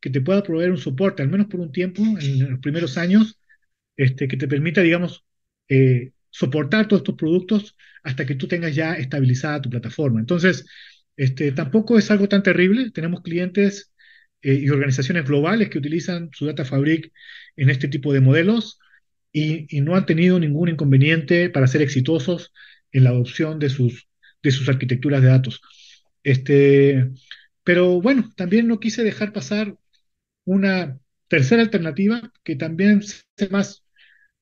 [0.00, 3.40] que te pueda proveer un soporte, al menos por un tiempo, en los primeros años,
[3.96, 5.24] este, que te permita, digamos,
[5.68, 10.20] eh, soportar todos estos productos hasta que tú tengas ya estabilizada tu plataforma.
[10.20, 10.66] Entonces,
[11.16, 12.90] este, tampoco es algo tan terrible.
[12.90, 13.92] Tenemos clientes
[14.42, 17.12] y organizaciones globales que utilizan su Data Fabric
[17.56, 18.78] en este tipo de modelos
[19.32, 22.52] y, no han tenido ningún inconveniente para ser exitosos
[22.92, 24.08] en la adopción de sus,
[24.42, 25.60] de sus arquitecturas de datos.
[26.22, 27.10] Este,
[27.64, 29.76] pero bueno, también no quise dejar pasar
[30.44, 33.02] una tercera alternativa que también
[33.50, 33.84] más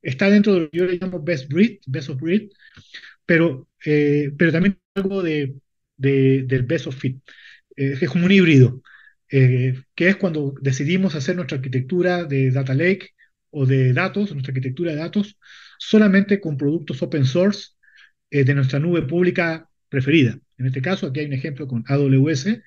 [0.05, 2.51] está dentro de lo que yo le llamo best breed, best of breed,
[3.27, 5.55] pero, eh, pero también algo de,
[5.97, 7.19] del best of fit,
[7.77, 8.83] eh, es como un híbrido,
[9.31, 13.11] eh, que es cuando decidimos hacer nuestra arquitectura de data lake
[13.51, 15.39] o de datos, nuestra arquitectura de datos,
[15.79, 17.71] solamente con productos open source
[18.31, 20.37] de nuestra nube pública preferida.
[20.59, 22.63] En este caso, aquí hay un ejemplo con AWS,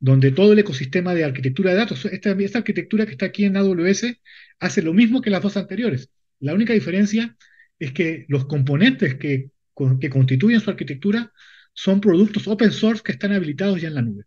[0.00, 3.56] donde todo el ecosistema de arquitectura de datos, esta, esta arquitectura que está aquí en
[3.56, 4.20] AWS,
[4.58, 6.10] hace lo mismo que las dos anteriores.
[6.42, 7.36] La única diferencia
[7.78, 11.32] es que los componentes que, constituyen su arquitectura
[11.72, 14.24] son productos open source que están habilitados ya en la nube.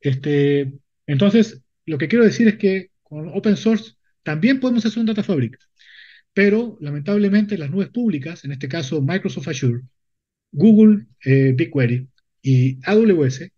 [0.00, 0.72] Este,
[1.06, 5.22] entonces, lo que quiero decir es que con open source también podemos hacer un data
[5.22, 5.58] fabric,
[6.32, 9.82] pero lamentablemente las nubes públicas, en este caso Microsoft Azure,
[10.52, 12.08] Google eh, BigQuery
[12.42, 13.52] y AWS,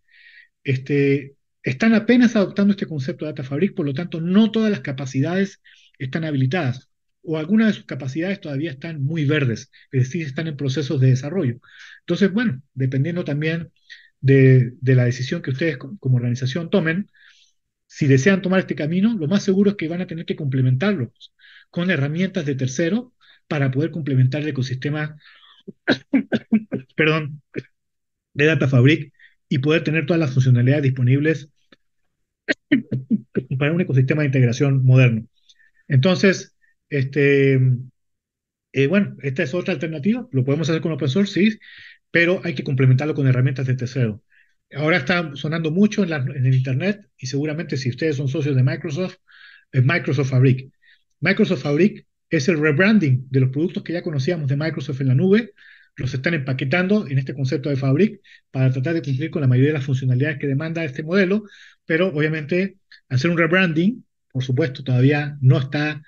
[0.63, 4.81] este, están apenas adoptando este concepto de Data Fabric, por lo tanto no todas las
[4.81, 5.61] capacidades
[5.97, 6.88] están habilitadas
[7.23, 11.09] o algunas de sus capacidades todavía están muy verdes, es decir, están en procesos de
[11.09, 11.59] desarrollo.
[12.01, 13.71] Entonces, bueno, dependiendo también
[14.21, 17.09] de, la decisión que ustedes como organización tomen,
[17.87, 21.33] si desean tomar este camino, lo más seguro es que van a tener que complementarlos
[21.69, 23.13] con herramientas de tercero
[23.47, 25.17] para poder complementar el ecosistema
[26.95, 27.41] perdón,
[28.33, 29.13] de Data Fabric
[29.47, 31.49] y poder tener todas las funcionalidades disponibles
[33.59, 35.27] para un ecosistema de integración moderno.
[35.87, 36.55] Entonces,
[36.89, 37.59] este,
[38.71, 41.59] eh, bueno, esta es otra alternativa, lo podemos hacer con open source, sí,
[42.11, 44.23] pero hay que complementarlo con herramientas de tercero.
[44.75, 48.63] Ahora está sonando mucho en, en el Internet y seguramente si ustedes son socios de
[48.63, 49.17] Microsoft,
[49.71, 50.71] es Microsoft Fabric.
[51.19, 55.15] Microsoft Fabric es el rebranding de los productos que ya conocíamos de Microsoft en la
[55.15, 55.53] nube,
[55.95, 58.21] los están empaquetando en este concepto de Fabric
[58.51, 61.43] para tratar de cumplir con la mayoría de las funcionalidades que demanda este modelo,
[61.85, 62.77] pero obviamente
[63.09, 66.01] hacer un rebranding, por supuesto, todavía no está,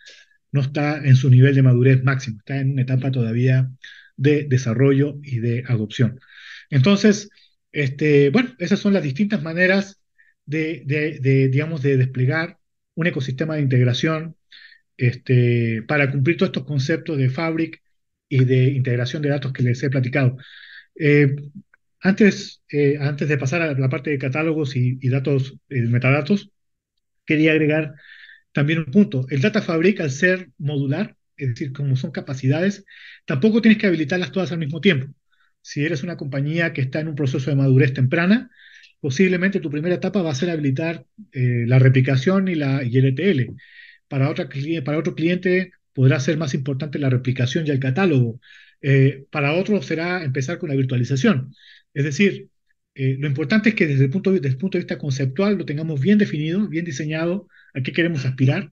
[0.51, 3.71] no está en su nivel de madurez máximo, está en una etapa todavía
[4.17, 6.19] de desarrollo y de adopción.
[6.69, 7.29] Entonces,
[7.71, 10.01] este, bueno, esas son las distintas maneras
[10.45, 12.57] de, de digamos, de desplegar
[12.95, 14.35] un ecosistema de integración
[14.97, 17.81] este, para cumplir todos estos conceptos de Fabric
[18.29, 20.37] y de integración de datos que les he platicado.
[20.95, 21.35] Eh,
[22.01, 26.51] antes, eh, antes de pasar a la parte de catálogos y, datos, eh, metadatos,
[27.25, 27.95] quería agregar
[28.51, 29.25] también un punto.
[29.29, 32.85] El Data Fabric, al ser modular, es decir, como son capacidades,
[33.25, 35.13] tampoco tienes que habilitarlas todas al mismo tiempo.
[35.61, 38.49] Si eres una compañía que está en un proceso de madurez temprana,
[38.99, 43.55] posiblemente tu primera etapa va a ser habilitar la replicación y, la, y el ETL
[44.11, 44.33] para,
[44.83, 48.41] para otro cliente podrá ser más importante la replicación y el catálogo.
[48.81, 51.53] Eh, para otro será empezar con la virtualización.
[51.93, 52.49] Es decir,
[52.95, 55.65] eh, lo importante es que desde el, punto, desde el punto de vista conceptual lo
[55.65, 58.71] tengamos bien definido, bien diseñado, a qué queremos aspirar,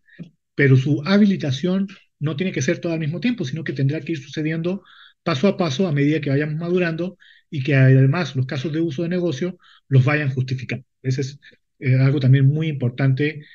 [0.56, 1.88] pero su habilitación
[2.20, 4.84] no tiene que ser todo al mismo tiempo, sino que tendrá que ir sucediendo
[5.24, 7.18] paso a paso a medida que vayamos madurando
[7.50, 9.58] y que además los casos de uso de negocio
[9.88, 10.86] los vayan justificando.
[11.02, 11.40] Ese es
[11.80, 13.46] eh, algo también muy importante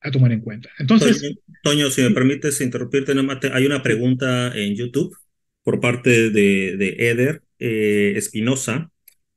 [0.00, 0.70] a tomar en cuenta.
[0.78, 3.14] Entonces, Toño, si me permites interrumpirte,
[3.52, 5.16] hay una pregunta en YouTube
[5.62, 8.90] por parte de, de Eder eh, Espinosa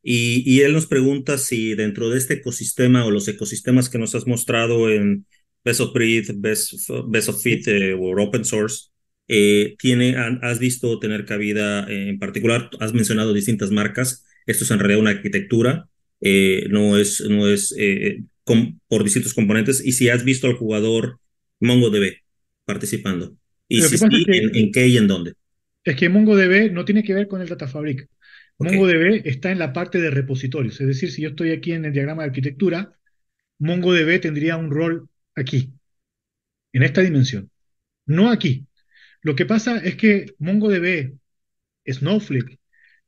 [0.09, 4.25] y, él nos pregunta si dentro de este ecosistema o los ecosistemas que nos has
[4.25, 5.25] mostrado en
[5.67, 6.89] Best of Breed, Best,
[7.29, 8.85] of Fit eh, o Open Source,
[9.27, 14.79] eh, tiene, has visto tener cabida en particular, has mencionado distintas marcas, esto es en
[14.79, 15.89] realidad una arquitectura,
[16.69, 17.75] no es, no es
[18.87, 21.19] por distintos componentes y si has visto al jugador
[21.59, 22.13] MongoDB
[22.65, 23.35] participando.
[23.67, 25.33] Y si sí, en, qué y en dónde.
[25.83, 28.07] Es que MongoDB no tiene que ver con el Data Fabric.
[28.59, 30.79] MongoDB está en la parte de repositorios.
[30.79, 32.93] Es decir, si yo estoy aquí en el diagrama de arquitectura,
[33.59, 35.73] MongoDB tendría un rol aquí,
[36.73, 37.51] en esta dimensión.
[38.05, 38.67] No aquí.
[39.21, 41.17] Lo que pasa es que MongoDB,
[41.85, 42.59] Snowflake,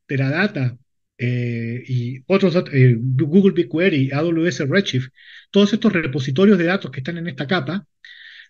[0.07, 0.77] Teradata,
[1.17, 5.11] eh, y otros eh, Google BigQuery, AWS Redshift,
[5.51, 7.85] todos estos repositorios de datos que están en esta capa,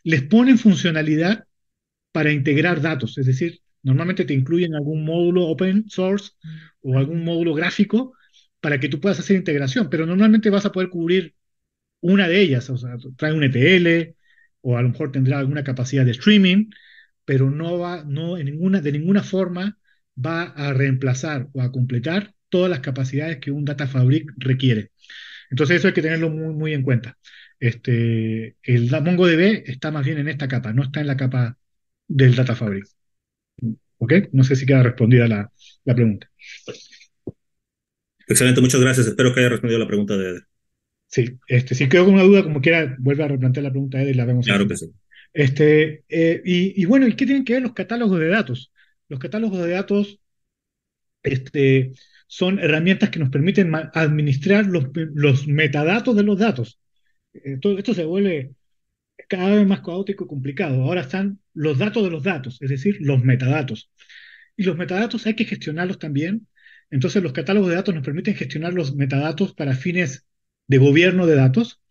[0.04, 1.46] les ponen funcionalidad
[2.12, 6.32] para integrar datos, es decir, normalmente te incluyen algún módulo open source
[6.82, 8.14] o algún módulo gráfico
[8.62, 11.36] para que tú puedas hacer integración, pero normalmente vas a poder cubrir
[12.02, 14.16] una de ellas, o sea, trae un ETL
[14.62, 16.70] o a lo mejor tendrá alguna capacidad de streaming,
[17.26, 19.78] pero no va, no en ninguna, de ninguna forma
[20.18, 24.92] va a reemplazar o a completar todas las capacidades que un Data Fabric requiere.
[25.50, 27.18] Entonces eso hay que tenerlo muy, muy en cuenta.
[27.60, 31.58] Este, el MongoDB está más bien en esta capa, no está en la capa
[32.08, 32.86] del Data Fabric.
[33.98, 34.14] ¿Ok?
[34.32, 35.52] No sé si queda respondida la,
[35.84, 36.30] la pregunta.
[38.28, 39.08] Excelente, muchas gracias.
[39.08, 40.40] Espero que haya respondido la pregunta de.
[41.10, 44.14] Sí, este, si quedó con una duda, como quiera, vuelve a replantear la pregunta y
[44.14, 44.46] la vemos.
[44.46, 44.92] Claro que sí.
[45.34, 48.72] Este, eh, y, y, bueno, ¿y qué tienen que ver los catálogos de datos?
[49.08, 50.20] Los catálogos de datos
[51.24, 51.94] este,
[52.28, 56.80] son herramientas que nos permiten administrar los, los metadatos de los datos.
[57.34, 58.52] Eh, todo esto se vuelve
[59.28, 60.84] cada vez más caótico y complicado.
[60.84, 63.92] Ahora están los datos de los datos, es decir, los metadatos.
[64.56, 66.48] Y los metadatos hay que gestionarlos también.
[66.92, 70.26] Entonces los catálogos de datos nos permiten gestionar los metadatos para fines
[70.70, 71.82] de gobierno de datos,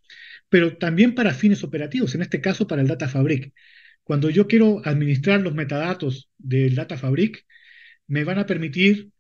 [0.49, 3.53] pero también para fines operativos, en este caso para el Data Fabric.
[4.05, 7.45] Cuando yo quiero administrar los metadatos del Data Fabric,
[8.07, 9.11] me van a permitir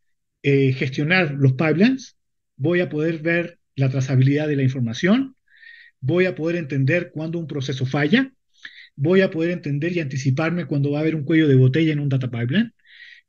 [0.42, 2.16] eh, gestionar los pipelines,
[2.56, 5.36] voy a poder ver la trazabilidad de la información,
[6.00, 8.32] voy a poder entender cuando un proceso falla,
[8.96, 12.00] voy a poder entender y anticiparme cuando va a haber un cuello de botella en
[12.00, 12.72] un data pipeline,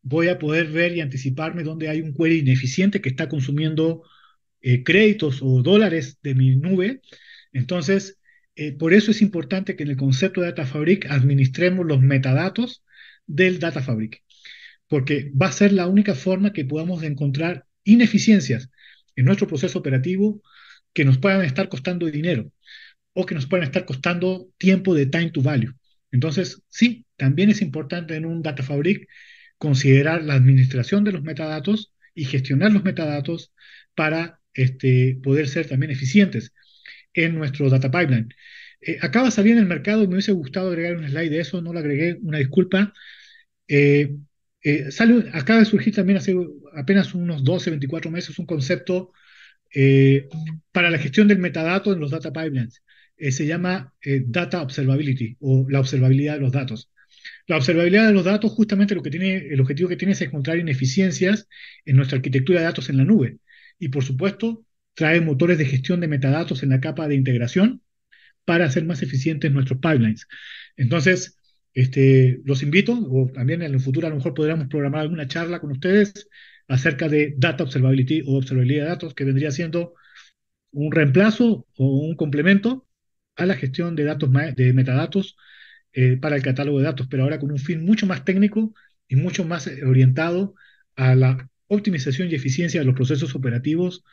[0.01, 4.03] voy a poder ver y anticiparme dónde hay un query ineficiente que está consumiendo
[4.61, 7.01] eh, créditos o dólares de mi nube.
[7.53, 8.17] Entonces,
[8.55, 12.83] eh, por eso es importante que en el concepto de Data Fabric administremos los metadatos
[13.25, 14.23] del Data Fabric,
[14.87, 18.69] porque va a ser la única forma que podamos encontrar ineficiencias
[19.15, 20.41] en nuestro proceso operativo
[20.93, 22.51] que nos puedan estar costando dinero
[23.13, 25.73] o que nos puedan estar costando tiempo de time to value.
[26.11, 29.07] Entonces, sí, también es importante en un Data Fabric
[29.57, 33.53] considerar la administración de los metadatos y gestionar los metadatos
[33.95, 36.53] para este, poder ser también eficientes
[37.13, 38.29] en nuestro data pipeline.
[38.81, 41.73] Eh, acaba salir en el mercado me hubiese gustado agregar un slide de eso, no
[41.73, 42.93] lo agregué, una disculpa.
[43.67, 44.15] Eh,
[44.63, 46.35] eh, sale, acaba de surgir también hace
[46.75, 49.13] apenas unos 12, 24 meses un concepto
[49.73, 50.27] eh,
[50.71, 52.83] para la gestión del metadato en los data pipelines.
[53.17, 56.91] Eh, se llama eh, Data Observability o la observabilidad de los datos.
[57.47, 60.57] La observabilidad de los datos justamente lo que tiene, el objetivo que tiene es encontrar
[60.57, 61.47] ineficiencias
[61.85, 63.37] en nuestra arquitectura de datos en la nube.
[63.79, 67.81] Y por supuesto, trae motores de gestión de metadatos en la capa de integración
[68.45, 70.27] para hacer más eficientes nuestros pipelines.
[70.77, 71.37] Entonces,
[71.73, 75.59] este, los invito, o también en el futuro a lo mejor podríamos programar alguna charla
[75.59, 76.27] con ustedes
[76.67, 79.93] acerca de Data Observability o observabilidad de datos, que vendría siendo
[80.71, 82.87] un reemplazo o un complemento
[83.35, 85.37] a la gestión de datos de metadatos
[85.93, 88.73] eh, para el catálogo de datos, pero ahora con un fin mucho más técnico
[89.07, 90.55] y mucho más eh, orientado
[90.95, 94.03] a la optimización y eficiencia de los procesos operativos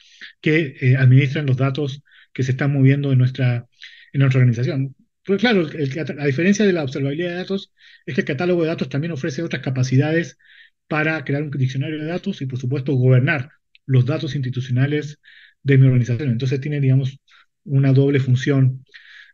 [0.40, 3.66] que eh, administran los datos que se están moviendo en nuestra,
[4.12, 4.94] en nuestra organización.
[5.24, 7.72] Pues claro, la diferencia de la observabilidad de datos
[8.04, 10.38] es que el catálogo de datos también ofrece otras capacidades
[10.86, 13.50] para crear un diccionario de datos y, por supuesto, gobernar
[13.86, 15.18] los datos institucionales
[15.62, 16.30] de mi organización.
[16.30, 17.18] Entonces tiene, digamos,
[17.64, 18.84] una doble función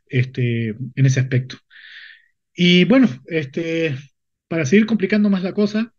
[0.06, 1.58] este, en ese aspecto.
[2.54, 3.96] Y bueno, este,
[4.48, 5.92] para seguir complicando más la cosa,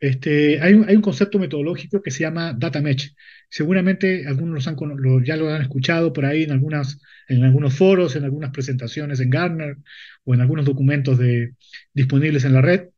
[0.00, 3.14] este, hay, un, hay un concepto metodológico que se llama data mesh.
[3.50, 4.76] Seguramente algunos han,
[5.24, 9.30] ya lo han escuchado por ahí en, algunas, en algunos foros, en algunas presentaciones en
[9.30, 9.76] Gartner
[10.24, 11.54] o en algunos documentos de,
[11.92, 12.88] disponibles en la red.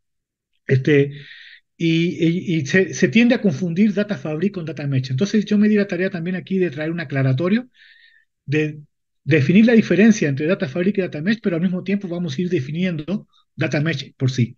[0.67, 1.12] Este,
[1.77, 5.11] y, se, tiende a confundir Data Fabric con Data Mesh.
[5.11, 7.69] Entonces yo me di la tarea también aquí de traer un aclaratorio,
[8.47, 8.81] de
[9.25, 12.43] definir la diferencia entre Data Fabric y Data Mesh, pero al mismo tiempo vamos a
[12.43, 14.57] ir definiendo Data Mesh por sí.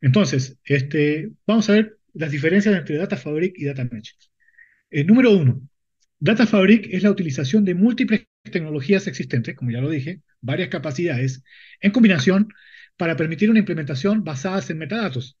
[0.00, 4.16] Entonces, este, vamos a ver las diferencias entre Data Fabric y Data Mesh.
[4.90, 5.60] Eh, número uno,
[6.18, 11.42] Data Fabric es la utilización de múltiples tecnologías existentes, como ya lo dije, varias capacidades,
[11.80, 12.48] en combinación
[12.96, 15.36] para permitir una implementación basada en metadatos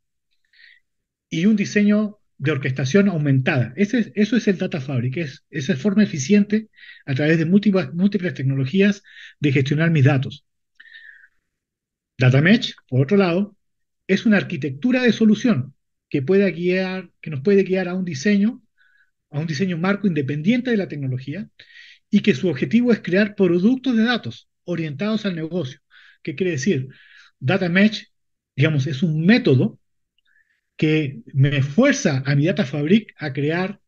[1.30, 3.72] y un diseño de orquestación aumentada.
[3.76, 6.68] Ese, eso es el Data Fabric, es esa forma eficiente
[7.06, 9.02] a través de múltiples, múltiples tecnologías
[9.40, 10.44] de gestionar mis datos.
[12.18, 13.55] Data Mesh, por otro lado,
[14.06, 15.74] es una arquitectura de solución
[16.08, 18.62] que, guiar, que nos puede guiar a un diseño,
[19.30, 21.48] a un diseño marco independiente de la tecnología
[22.10, 25.80] y que su objetivo es crear productos de datos orientados al negocio.
[26.22, 26.88] ¿Qué quiere decir?
[27.38, 28.10] Data Mesh,
[28.54, 29.78] digamos, es un método
[30.76, 33.80] que me fuerza a mi Data Fabric a crear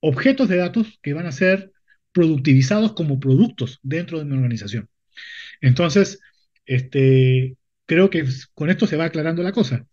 [0.00, 1.72] objetos de datos que van a ser
[2.12, 4.88] productivizados como productos dentro de mi organización.
[5.60, 6.20] Entonces,
[6.64, 7.56] este,
[7.86, 8.24] creo que
[8.54, 9.86] con esto se va aclarando la cosa.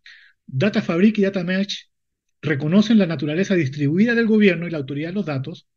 [0.46, 1.89] Data Fabric y Data Mesh
[2.41, 5.68] reconocen la naturaleza distribuida del gobierno y la autoridad de los datos,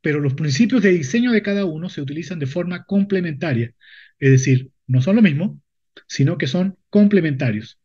[0.00, 3.74] pero los principios de diseño de cada uno se utilizan de forma complementaria.
[4.18, 5.60] Es decir, no son lo mismo,
[6.06, 7.78] sino que son complementarios.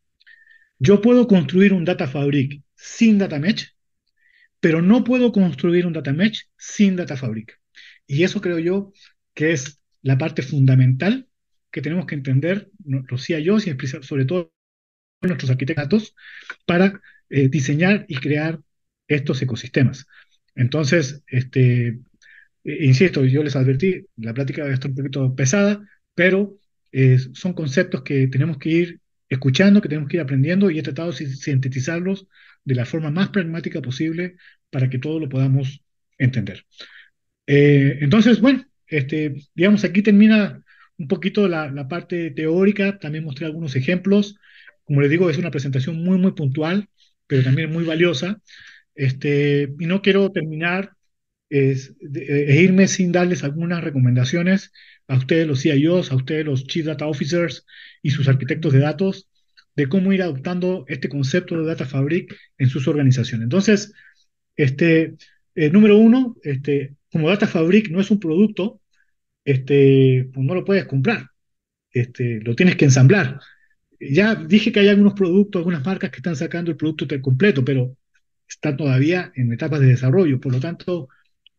[0.80, 3.76] Yo puedo construir un Data Fabric sin Data Mesh,
[4.60, 7.60] pero no puedo construir un Data Mesh sin Data Fabric.
[8.08, 8.94] Y eso creo yo
[9.34, 11.28] que es la parte fundamental
[11.74, 12.70] que tenemos que entender
[13.18, 14.54] CIOs y sobre todo
[15.22, 16.16] nuestros arquitectos
[16.68, 18.60] para eh, diseñar y crear
[19.08, 20.06] estos ecosistemas.
[20.56, 22.00] Entonces, este,
[22.64, 26.60] insisto, yo les advertí, la plática va a estar un poquito pesada, pero
[26.92, 30.84] eh, son conceptos que tenemos que ir escuchando, que tenemos que ir aprendiendo y he
[30.84, 32.28] tratado de sintetizarlos
[32.64, 34.36] de la forma más pragmática posible
[34.70, 35.84] para que todos lo podamos
[36.20, 36.66] entender.
[37.48, 40.63] Eh, entonces, bueno, este, digamos, aquí termina
[40.98, 44.38] un poquito la, parte teórica, también mostré algunos ejemplos.
[44.86, 46.90] Como les digo, es una presentación muy, muy puntual,
[47.28, 48.42] pero también muy valiosa.
[48.96, 50.92] Este, y no quiero terminar
[51.50, 54.72] es, e irme sin darles algunas recomendaciones
[55.08, 57.66] a ustedes los CIOs, a ustedes los Chief Data Officers
[58.02, 59.30] y sus arquitectos de datos,
[59.76, 63.44] de cómo ir adoptando este concepto de Data Fabric en sus organizaciones.
[63.44, 63.94] Entonces,
[64.56, 65.16] este,
[65.56, 68.82] eh, número uno, este, como Data Fabric no es un producto,
[69.46, 71.30] este, pues no lo puedes comprar,
[71.92, 73.40] este, lo tienes que ensamblar.
[74.00, 77.98] Ya dije que hay algunos productos, algunas marcas que están sacando el producto completo, pero
[78.48, 80.40] está todavía en etapas de desarrollo.
[80.40, 81.10] Por lo tanto,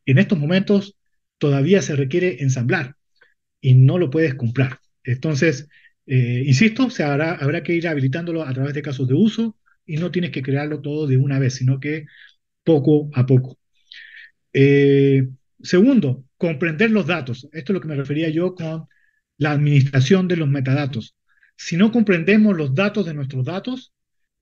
[0.07, 0.97] en estos momentos
[1.39, 2.97] todavía se requiere ensamblar
[3.61, 4.81] y no lo puedes comprar.
[5.05, 5.69] Entonces,
[6.07, 9.57] eh, insisto, habrá que ir habilitándolo a través de casos de uso
[9.87, 12.07] y no tienes que crearlo todo de una vez, sino que
[12.65, 13.59] poco a poco.
[14.53, 15.29] Eh,
[15.65, 17.49] segundo, comprender los datos.
[17.53, 18.87] Esto es lo que me refería yo con
[19.39, 21.17] la administración de los metadatos.
[21.57, 23.93] Si no comprendemos los datos de nuestros datos,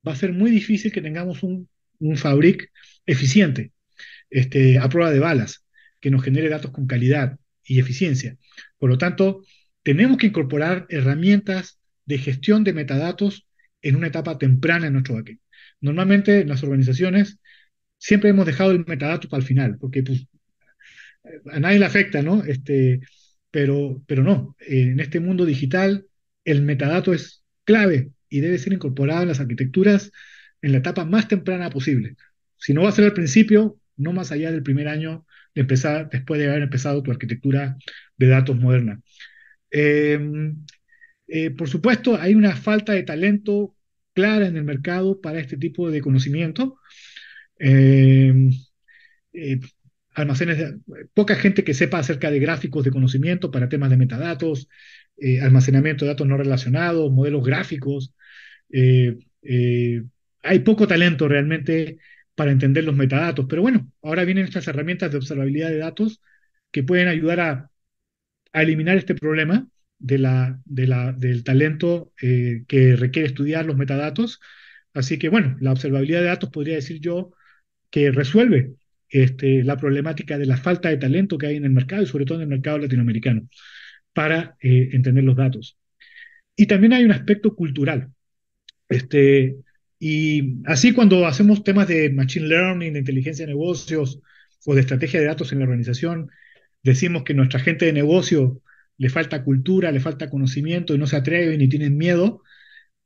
[0.06, 1.68] va a ser muy difícil que tengamos un,
[1.98, 2.70] un fabric
[3.06, 3.72] eficiente,
[4.30, 5.64] este, a prueba de balas,
[6.00, 8.36] que nos genere datos con calidad y eficiencia.
[8.78, 9.44] Por lo tanto,
[9.82, 13.46] tenemos que incorporar herramientas de gestión de metadatos
[13.80, 15.40] en una etapa temprana en nuestro backend.
[15.80, 17.38] Normalmente en las organizaciones
[17.98, 20.26] siempre hemos dejado el metadato para el final, porque pues,
[21.52, 22.44] a nadie le afecta, ¿no?
[22.44, 23.00] Este,
[23.50, 26.06] pero, pero no, en este mundo digital
[26.44, 30.10] el metadato es clave y debe ser incorporado en las arquitecturas
[30.62, 32.16] en la etapa más temprana posible.
[32.56, 36.08] Si no va a ser al principio, no más allá del primer año de empezar,
[36.10, 37.76] después de haber empezado tu arquitectura
[38.16, 39.00] de datos moderna.
[39.70, 40.56] Em,
[41.28, 43.76] eh, por supuesto, hay una falta de talento
[44.14, 46.78] clara en el mercado para este tipo de conocimiento.
[47.58, 48.50] Em,
[50.16, 50.78] eh, almacenes, de,
[51.14, 54.68] poca gente que sepa acerca de gráficos de conocimiento para temas de metadatos,
[55.16, 58.14] eh, almacenamiento de datos no relacionados, modelos gráficos.
[60.42, 61.98] hay poco talento realmente
[62.34, 66.20] para entender los metadatos, pero bueno, ahora vienen estas herramientas de observabilidad de datos
[66.70, 67.40] que pueden ayudar
[68.52, 69.68] a eliminar este problema
[70.02, 74.40] de la, de la, del talento eh, que requiere estudiar los metadatos.
[74.94, 77.32] Así que, bueno, la observabilidad de datos podría decir yo
[77.90, 78.74] que resuelve
[79.12, 82.24] este, la problemática de la falta de talento que hay en el mercado y sobre
[82.24, 83.46] todo en el mercado latinoamericano
[84.14, 85.78] para eh, entender los datos.
[86.56, 88.10] Y también hay un aspecto cultural.
[88.88, 89.56] Este,
[89.98, 94.20] y así cuando hacemos temas de machine learning, de inteligencia de negocios
[94.64, 96.30] o de estrategia de datos en la organización,
[96.82, 98.62] decimos que nuestra gente de negocio
[98.96, 102.42] le falta cultura, le falta conocimiento y no se atreven ni tienen miedo,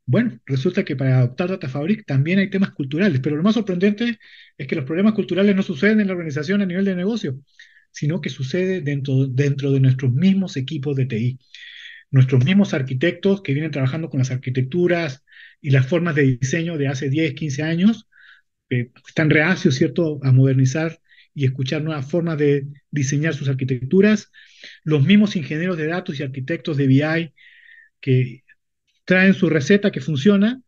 [0.07, 4.19] bueno, resulta que para adoptar Data Fabric también hay temas culturales, pero lo más sorprendente
[4.57, 7.41] es que los problemas culturales no suceden en la organización a nivel de negocio,
[7.91, 11.39] sino que sucede dentro, dentro de nuestros mismos equipos de TI.
[12.11, 15.25] Nuestros mismos arquitectos que vienen trabajando con las arquitecturas
[15.61, 18.09] y las formas de diseño de hace 10, 15 años,
[18.71, 20.99] eh, están reacios, ¿cierto?, a modernizar
[21.35, 24.31] y escuchar nuevas formas de diseñar sus arquitecturas.
[24.85, 27.35] Los mismos ingenieros de datos y arquitectos de BI
[28.01, 28.45] que
[29.07, 30.61] traen su receta que funciona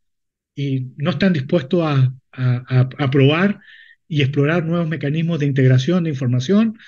[0.54, 3.60] y no están dispuestos a, a, probar
[4.06, 6.78] y explorar nuevos mecanismos de integración de información,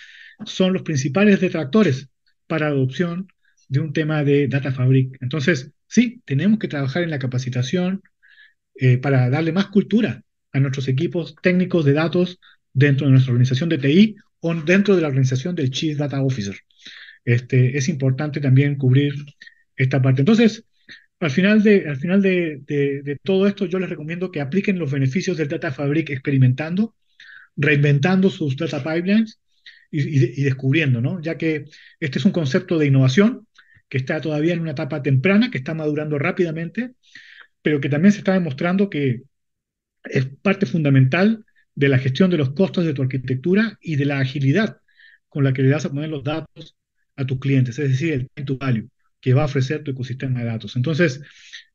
[0.47, 2.09] son los principales detractores
[2.47, 3.29] para adopción
[3.69, 5.19] de un tema de Data Fabric.
[5.21, 8.03] Entonces, sí, tenemos que trabajar en la capacitación
[8.75, 10.23] eh, para darle más cultura
[10.53, 12.41] a nuestros equipos técnicos de datos
[12.73, 16.57] dentro de nuestra organización de TI o dentro de la organización del Chief Data Officer.
[17.25, 19.15] Este, es importante también cubrir
[19.77, 20.23] esta parte.
[20.23, 20.65] Entonces,
[21.21, 24.91] al final, de, al final de, de, todo esto, yo les recomiendo que apliquen los
[24.91, 26.97] beneficios del Data Fabric experimentando,
[27.57, 29.41] reinventando sus data pipelines
[29.91, 31.21] y, y, descubriendo, ¿no?
[31.21, 31.67] Ya que
[32.01, 33.47] este es un concepto de innovación
[33.89, 36.93] que está todavía en una etapa temprana, que está madurando rápidamente,
[37.63, 39.23] pero que también se está demostrando que
[40.05, 41.45] es parte fundamental
[41.75, 44.81] de la gestión de los costos de tu arquitectura y de la agilidad
[45.29, 46.77] con la que le das a poner los datos
[47.17, 48.89] a tus clientes, es decir, el time to value
[49.21, 50.77] que va a ofrecer tu ecosistema de datos.
[50.77, 51.23] Entonces,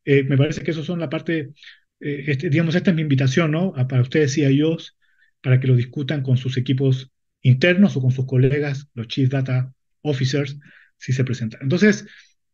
[0.03, 1.53] eh, me parece que eso son la parte,
[1.99, 3.73] eh, este, digamos, esta es mi invitación, ¿no?
[3.73, 4.97] para ustedes y a ellos,
[5.41, 9.71] para que lo discutan con sus equipos internos o con sus colegas, los Chief Data
[10.01, 10.57] Officers,
[10.97, 11.59] si se presenta.
[11.61, 12.07] Entonces,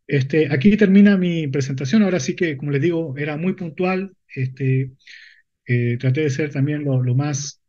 [0.07, 2.03] este, aquí termina mi presentación.
[2.03, 4.13] Ahora sí que, como les digo, era muy puntual.
[4.27, 4.91] Este,
[5.65, 7.61] eh, traté de ser también lo, más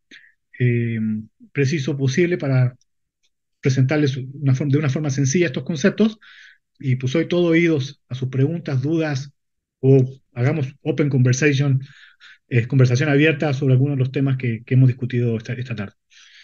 [0.59, 0.99] eh,
[1.53, 2.77] preciso posible para
[3.61, 6.18] presentarles de una forma sencilla estos conceptos.
[6.83, 9.33] Y pues soy todo oídos a sus preguntas, dudas
[9.80, 11.80] o hagamos open conversation,
[12.49, 15.95] eh, conversación abierta sobre algunos de los temas que, que hemos discutido esta, esta tarde.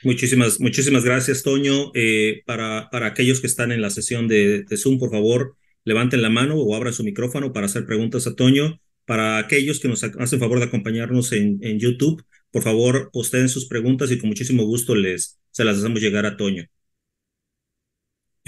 [0.02, 1.90] Muchísimas, muchísimas gracias, Toño.
[1.94, 6.22] Eh, para, para aquellos que están en la sesión de, de, Zoom, por favor, levanten
[6.22, 8.80] la mano o abran su micrófono para hacer preguntas a Toño.
[9.06, 13.66] Para aquellos que nos hacen favor de acompañarnos en, en YouTube, por favor, posteen sus
[13.66, 16.66] preguntas y con muchísimo gusto les, se las hacemos llegar a Toño.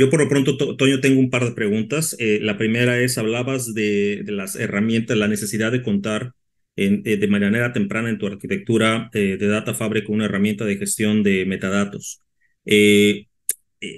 [0.00, 2.16] Yo por lo pronto, Toño, tengo un par de preguntas.
[2.18, 6.32] Eh, la primera es, hablabas de, las herramientas, la necesidad de contar
[6.74, 10.78] en, eh, de manera temprana en tu arquitectura eh, de Data Fabric una herramienta de
[10.78, 12.22] gestión de metadatos.
[12.64, 13.26] Eh,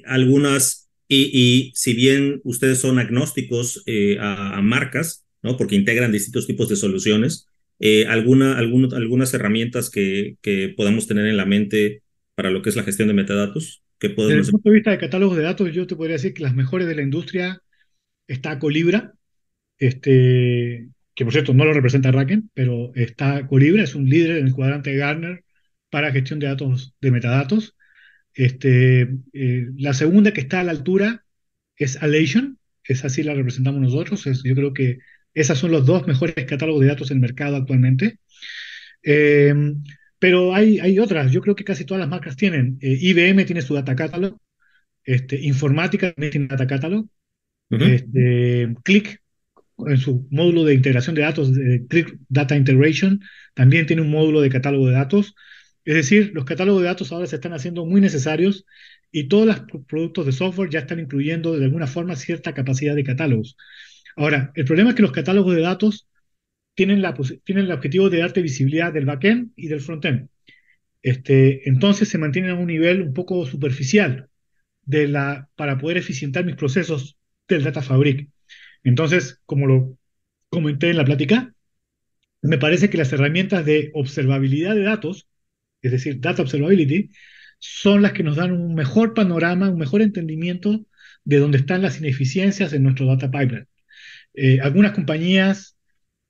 [0.05, 3.85] algunas, y, si bien ustedes son agnósticos
[4.19, 5.57] a, marcas, ¿no?
[5.57, 7.47] porque integran distintos tipos de soluciones,
[8.09, 10.37] alguna, alguna, algunas herramientas que
[10.77, 12.03] podamos tener en la mente
[12.35, 13.85] para lo que es la gestión de metadatos.
[14.03, 16.43] Que Desde el punto de vista de catálogos de datos, yo te podría decir que
[16.43, 17.63] las mejores de la industria
[18.27, 19.13] está Colibra,
[19.79, 24.49] este, que por cierto no lo representa Raken, pero está Colibra, es un líder en
[24.49, 25.45] el cuadrante de Gartner
[25.89, 27.77] para gestión de datos, de metadatos.
[28.35, 29.03] Este,
[29.35, 31.25] eh, la segunda que está a la altura
[31.77, 34.99] es Alation, esa sí la representamos nosotros, es, yo creo que
[35.33, 38.19] esas son los dos mejores catálogos de datos en el mercado actualmente.
[39.05, 39.55] Eh,
[40.23, 42.79] pero hay, hay otras, yo creo que casi todas las marcas tienen.
[42.81, 44.39] Eh, IBM tiene su Data Catalog,
[45.03, 47.09] este, Informática también tiene Data Catalog,
[47.71, 47.93] uh -huh.
[47.93, 49.21] este, Click
[49.85, 53.21] en su módulo de integración de datos, de Click Data Integration,
[53.55, 55.35] también tiene un módulo de catálogo de datos.
[55.85, 58.65] Es decir, los catálogos de datos ahora se están haciendo muy necesarios
[59.11, 63.03] y todos los productos de software ya están incluyendo de alguna forma cierta capacidad de
[63.03, 63.57] catálogos.
[64.15, 66.07] Ahora, el problema es que los catálogos de datos
[66.75, 67.03] tienen,
[67.45, 70.29] tienen el objetivo de darte visibilidad del backend y del frontend.
[71.03, 74.29] Este, entonces se mantienen a un nivel un poco superficial
[74.85, 77.19] de la, para poder eficientar mis procesos
[77.49, 78.29] del Data Fabric.
[78.85, 79.99] Entonces, como lo
[80.49, 81.55] comenté en la plática,
[82.43, 85.29] me parece que las herramientas de observabilidad de datos,
[85.81, 87.11] es decir, Data Observability,
[87.59, 90.85] son las que nos dan un mejor panorama, un mejor entendimiento
[91.25, 93.69] de dónde están las ineficiencias en nuestro data pipeline.
[94.35, 95.72] Eh, algunas compañías,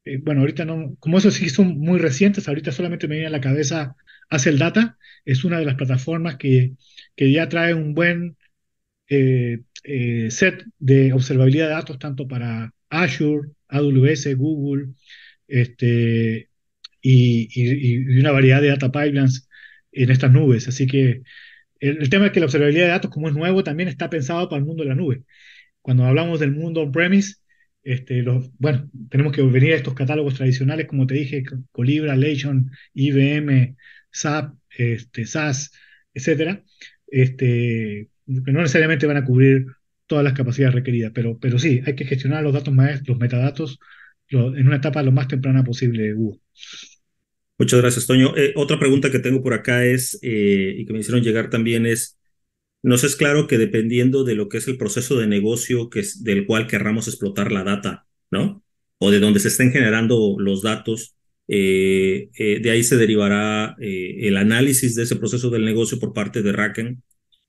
[0.05, 3.31] eh, bueno, ahorita no, como eso sí son muy recientes, ahorita solamente me viene a
[3.31, 3.97] la cabeza
[4.31, 6.75] Hace el Data, es una de las plataformas que,
[7.17, 8.37] que ya trae un buen
[9.09, 14.95] eh, eh, set de observabilidad de datos tanto para Azure, AWS, Google,
[15.49, 16.51] este,
[17.03, 19.49] y, una variedad de data pipelines
[19.93, 20.69] en estas nubes.
[20.69, 21.23] Así que
[21.81, 24.49] el, el, tema es que la observabilidad de datos, como es nuevo, también está pensado
[24.49, 25.25] para el mundo de la nube.
[25.83, 27.37] Cuando hablamos del mundo on-premise,
[27.83, 32.71] este, los, bueno, tenemos que venir a estos catálogos tradicionales, como te dije, Colibra, Legion,
[32.95, 33.77] IBM,
[34.11, 35.73] SAP, este, SAS,
[36.15, 36.63] etcétera.
[37.07, 39.67] Este, no necesariamente van a cubrir
[40.07, 43.79] todas las capacidades requeridas, pero, pero sí, hay que gestionar los datos maestros, los metadatos,
[44.29, 46.41] en una etapa lo más temprana posible Google.
[47.59, 48.37] Muchas gracias, Toño.
[48.37, 51.87] Eh, otra pregunta que tengo por acá es, eh, y que me hicieron llegar también
[51.87, 52.19] es,
[52.83, 56.47] nos es claro que dependiendo de lo que es el proceso de negocio que del
[56.47, 58.63] cual querramos explotar la data, ¿no?
[58.99, 61.17] O de donde se estén generando los datos,
[61.49, 66.13] eh, eh, de ahí se derivará eh, el análisis de ese proceso del negocio por
[66.13, 67.03] parte de Raken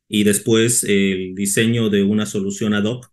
[0.08, 3.12] y después el diseño de una solución ad hoc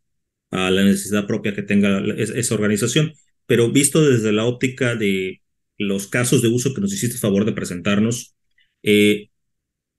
[0.51, 3.13] a la necesidad propia que tenga esa organización.
[3.47, 5.43] Pero visto desde la óptica de
[5.79, 8.35] los casos de uso que nos hiciste favor de presentarnos,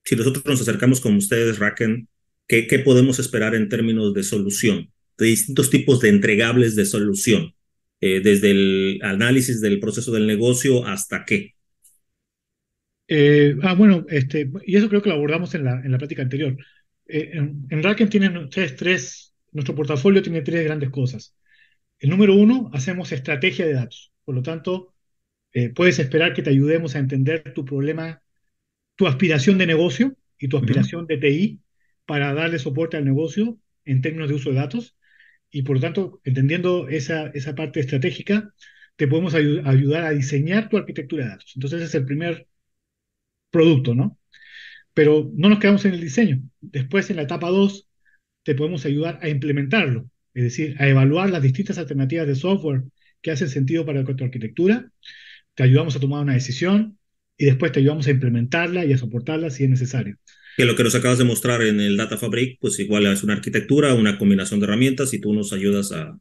[0.04, 2.08] si nosotros nos acercamos con ustedes, Raken,
[2.52, 4.92] ¿qué, ¿qué podemos esperar en términos de solución?
[5.18, 7.56] De distintos tipos de entregables de solución,
[8.02, 11.56] eh, desde el análisis del proceso del negocio hasta qué.
[13.08, 16.24] Eh, ah, bueno, este, y eso creo que lo abordamos en la, en la plática
[16.24, 16.58] anterior.
[17.08, 21.34] Eh, en, en Raken tienen ustedes tres, nuestro portafolio tiene tres grandes cosas.
[22.00, 24.12] El número uno, hacemos estrategia de datos.
[24.26, 24.94] Por lo tanto,
[25.74, 28.22] puedes esperar que te ayudemos a entender tu problema,
[28.98, 31.08] tu aspiración de negocio y tu aspiración uh -huh.
[31.08, 31.61] de TI
[32.12, 34.98] para darle soporte al negocio en términos de uso de datos.
[35.50, 38.54] Y por lo tanto, entendiendo esa, esa parte estratégica,
[38.98, 41.54] te podemos ayu ayudar a diseñar tu arquitectura de datos.
[41.56, 42.48] Entonces, ese es el primer
[43.50, 44.20] producto, ¿no?
[44.94, 46.42] Pero no nos quedamos en el diseño.
[46.60, 47.88] Después, en la etapa 2,
[48.44, 52.84] te podemos ayudar a implementarlo, es decir, a evaluar las distintas alternativas de software
[53.22, 54.92] que hacen sentido para tu arquitectura.
[55.54, 57.00] Te ayudamos a tomar una decisión
[57.38, 60.18] y después te ayudamos a implementarla y a soportarla si es necesario.
[60.58, 63.34] Que lo que nos acabas de mostrar en el Data Fabric, pues igual es una
[63.34, 66.20] arquitectura, una combinación de herramientas y tú nos ayudas a,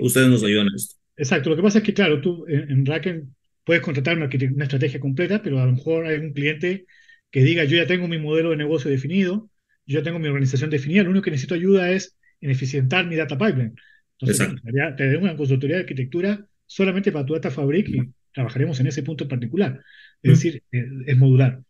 [0.00, 0.96] ustedes nos ayudan a esto.
[1.16, 3.34] Exacto, lo que pasa es que, claro, tú en, en Racken
[3.64, 6.86] puedes contratar una, una, estrategia completa, pero a lo mejor hay un cliente
[7.30, 9.50] que diga, yo ya tengo mi modelo de negocio definido,
[9.86, 13.16] yo ya tengo mi organización definida, lo único que necesito ayuda es en eficientar mi
[13.16, 13.74] data pipeline.
[14.18, 14.48] Entonces,
[14.96, 18.00] te daré una consultoría de arquitectura solamente para tu data fabric y
[18.32, 19.80] trabajaremos en ese punto en particular.
[20.22, 21.60] Es decir, eh, es modular.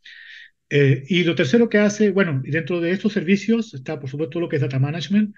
[0.69, 4.49] Eh, y lo tercero que hace, bueno, dentro de estos servicios está, por supuesto, lo
[4.49, 5.35] que es data management,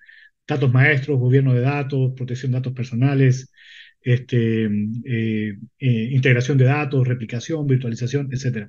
[0.46, 3.52] datos maestros, gobierno de datos, protección de datos personales,
[4.00, 8.68] este, eh, integración de datos, replicación, virtualización, etc.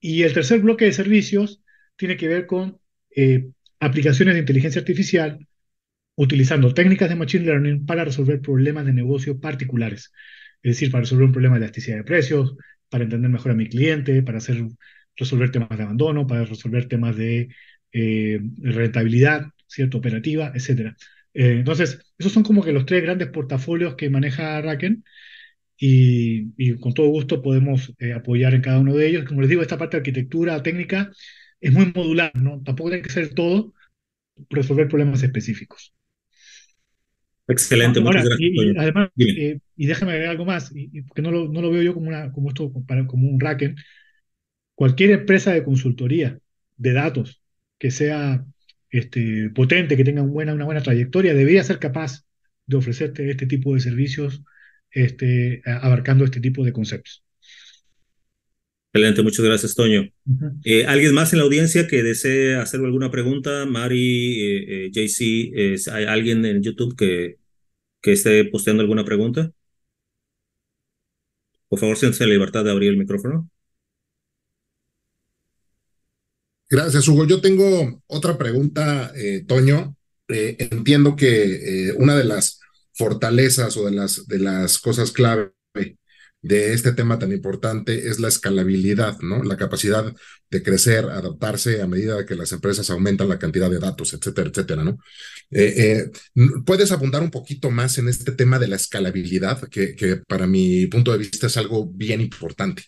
[0.00, 1.62] y el tercer bloque de servicios
[1.96, 2.78] tiene que ver con
[3.78, 5.38] aplicaciones de inteligencia artificial
[6.16, 10.12] utilizando técnicas de Machine Learning para resolver problemas de negocio particulares.
[10.62, 12.56] Es decir, para resolver un problema de elasticidad de precios,
[12.88, 14.62] para entender mejor a mi cliente, para hacer,
[15.16, 17.48] resolver temas de abandono, para resolver temas de
[17.92, 19.98] eh, rentabilidad, ¿cierto?
[19.98, 20.96] operativa, etc.
[21.34, 25.04] Eh, entonces, esos son como que los tres grandes portafolios que maneja Raken
[25.78, 29.24] y, con todo gusto podemos eh, apoyar en cada uno de ellos.
[29.24, 31.12] Como les digo, esta parte de arquitectura técnica
[31.60, 32.62] es muy modular, ¿no?
[32.62, 33.74] Tampoco tiene que ser todo
[34.50, 35.95] resolver problemas específicos.
[37.48, 38.50] Excelente, muchas gracias.
[38.52, 41.82] Y, además, eh, y déjame agregar algo más, y, porque no lo, no lo, veo
[41.82, 43.76] yo como, una, como esto, como un racken.
[44.74, 46.38] Cualquier empresa de consultoría
[46.76, 47.42] de datos
[47.78, 48.44] que sea
[48.90, 52.24] este, potente, que tenga buena, una buena trayectoria, debería ser capaz
[52.66, 54.42] de ofrecerte este tipo de servicios
[54.90, 57.25] este, abarcando este tipo de conceptos.
[58.96, 60.08] Excelente, muchas gracias, Toño.
[60.64, 63.66] Eh, ¿Alguien más en la audiencia que desee hacer alguna pregunta?
[63.66, 67.36] Mari, eh, eh JC, ¿hay alguien en YouTube que,
[68.00, 69.52] que esté posteando alguna pregunta?
[71.68, 73.50] Por favor, siéntese la libertad de abrir el micrófono.
[76.70, 77.26] Gracias, Hugo.
[77.26, 79.94] Yo tengo otra pregunta, eh, Toño.
[80.26, 82.60] entiendo que una de las
[82.94, 85.52] fortalezas o de las, de las cosas clave
[86.42, 89.42] de este tema tan importante es la escalabilidad, ¿no?
[89.42, 90.14] La capacidad
[90.50, 94.84] de crecer, adaptarse a medida que las empresas aumentan la cantidad de datos, etcétera, etcétera,
[94.84, 94.98] ¿no?
[95.50, 96.10] Eh, eh,
[96.64, 100.86] ¿Puedes apuntar un poquito más en este tema de la escalabilidad, que, que, para mi
[100.86, 102.84] punto de vista es algo bien importante?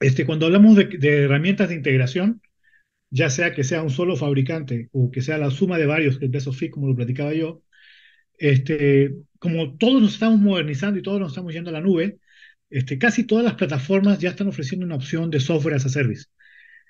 [0.00, 2.42] Este, cuando hablamos de, herramientas de integración,
[3.10, 6.26] ya sea que sea un solo fabricante o que sea la suma de varios, que
[6.32, 7.62] es Fit, como lo platicaba yo,
[8.38, 12.18] este, como todos nos estamos modernizando y todos nos estamos yendo a la nube,
[12.74, 16.26] este, casi todas las plataformas ya están ofreciendo una opción de software as a service.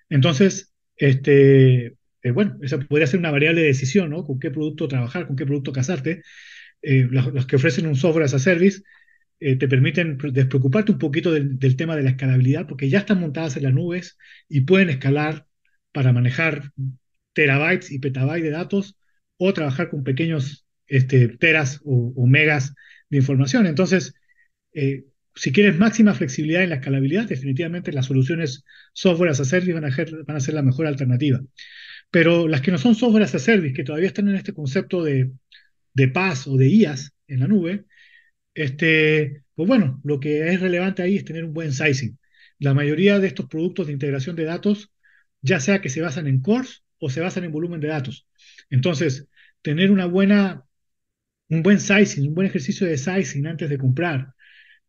[0.09, 4.25] Entonces, este, eh, bueno, esa podría ser una variable de decisión, ¿no?
[4.25, 6.23] Con qué producto trabajar, con qué producto casarte.
[6.81, 8.83] Eh, los, que ofrecen un software as a service
[9.41, 13.57] eh, te permiten despreocuparte un poquito del, tema de la escalabilidad, porque ya están montadas
[13.59, 14.17] en las nubes
[14.49, 15.47] y pueden escalar
[15.93, 16.71] para manejar
[17.35, 18.97] terabytes y petabytes de datos
[19.37, 22.75] o trabajar con pequeños este, teras o, megas
[23.11, 23.67] de información.
[23.67, 24.15] Entonces,
[25.35, 29.85] si quieres máxima flexibilidad en la escalabilidad, definitivamente las soluciones software as a service van
[29.85, 31.41] a, ser, la mejor alternativa.
[32.11, 35.03] Pero las que no son software as a service, que todavía están en este concepto
[35.03, 35.33] de,
[35.95, 37.85] de PaaS o de IaaS en la nube,
[38.55, 42.19] este, pues bueno, lo que es relevante ahí es tener un buen sizing.
[42.59, 44.93] La mayoría de estos productos de integración de datos,
[45.43, 48.27] ya sea que se basan en cores o se basan en volumen de datos.
[48.71, 49.29] Entonces,
[49.63, 50.65] tener una buena,
[51.49, 54.34] un buen sizing, un buen ejercicio de sizing antes de comprar,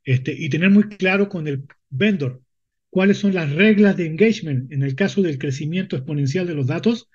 [0.06, 2.41] este, y tener muy claro con el vendor
[2.89, 7.10] cuáles son las reglas de engagement en el caso del crecimiento exponencial de los datos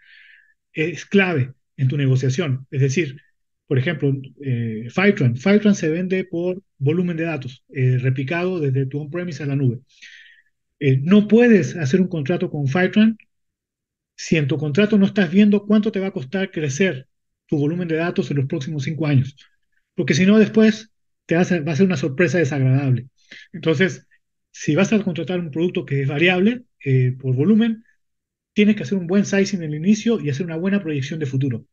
[0.72, 2.66] es clave en tu negociación.
[2.70, 3.20] Es decir,
[3.66, 4.12] por ejemplo,
[4.42, 5.74] eh, Fivetran.
[5.76, 9.80] Se vende por volumen de datos eh, replicado desde tu on-premise a la nube.
[10.80, 13.16] Eh, no puedes hacer un contrato con Fivetran
[14.16, 17.06] si en tu contrato no estás viendo cuánto te va a costar crecer
[17.46, 19.36] tu volumen de datos en los próximos cinco años.
[19.94, 20.90] Porque si no, después
[21.30, 21.44] te va a,
[21.76, 23.06] ser, una sorpresa desagradable.
[23.52, 24.08] Entonces,
[24.50, 27.84] si vas a contratar un producto que es variable eh, por volumen,
[28.52, 31.26] tienes que hacer un buen sizing en el inicio y hacer una buena proyección de
[31.26, 31.66] futuro.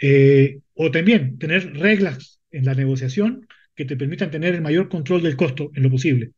[0.00, 5.20] Eh, o también tener reglas en la negociación que te permitan tener el mayor control
[5.20, 6.30] del costo en lo posible.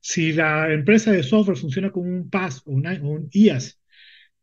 [0.00, 3.80] Si la empresa de software funciona con un PaaS o, un IaaS,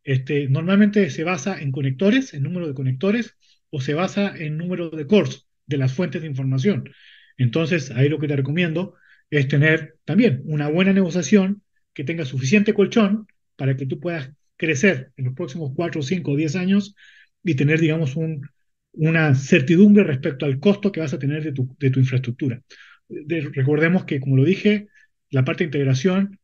[0.02, 3.36] este, normalmente se basa en conectores, en número de conectores,
[3.70, 6.90] o se basa en número de cores de las fuentes de información.
[7.38, 8.94] Entonces, ahí lo que te recomiendo
[9.30, 11.62] es tener también una buena negociación
[11.94, 13.26] que tenga suficiente colchón
[13.56, 16.94] para que tú puedas crecer en los próximos 4, 5 o 10 años
[17.42, 18.48] y tener, digamos, un,
[18.92, 22.62] una certidumbre respecto al costo que vas a tener de tu, de tu infraestructura.
[23.08, 24.88] recordemos que, como lo dije,
[25.30, 26.38] la parte de integración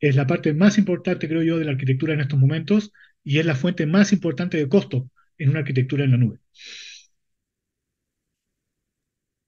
[0.00, 2.92] es la parte más importante, creo yo, de la arquitectura en estos momentos
[3.22, 6.38] y es la fuente más importante de costo en una arquitectura en la nube.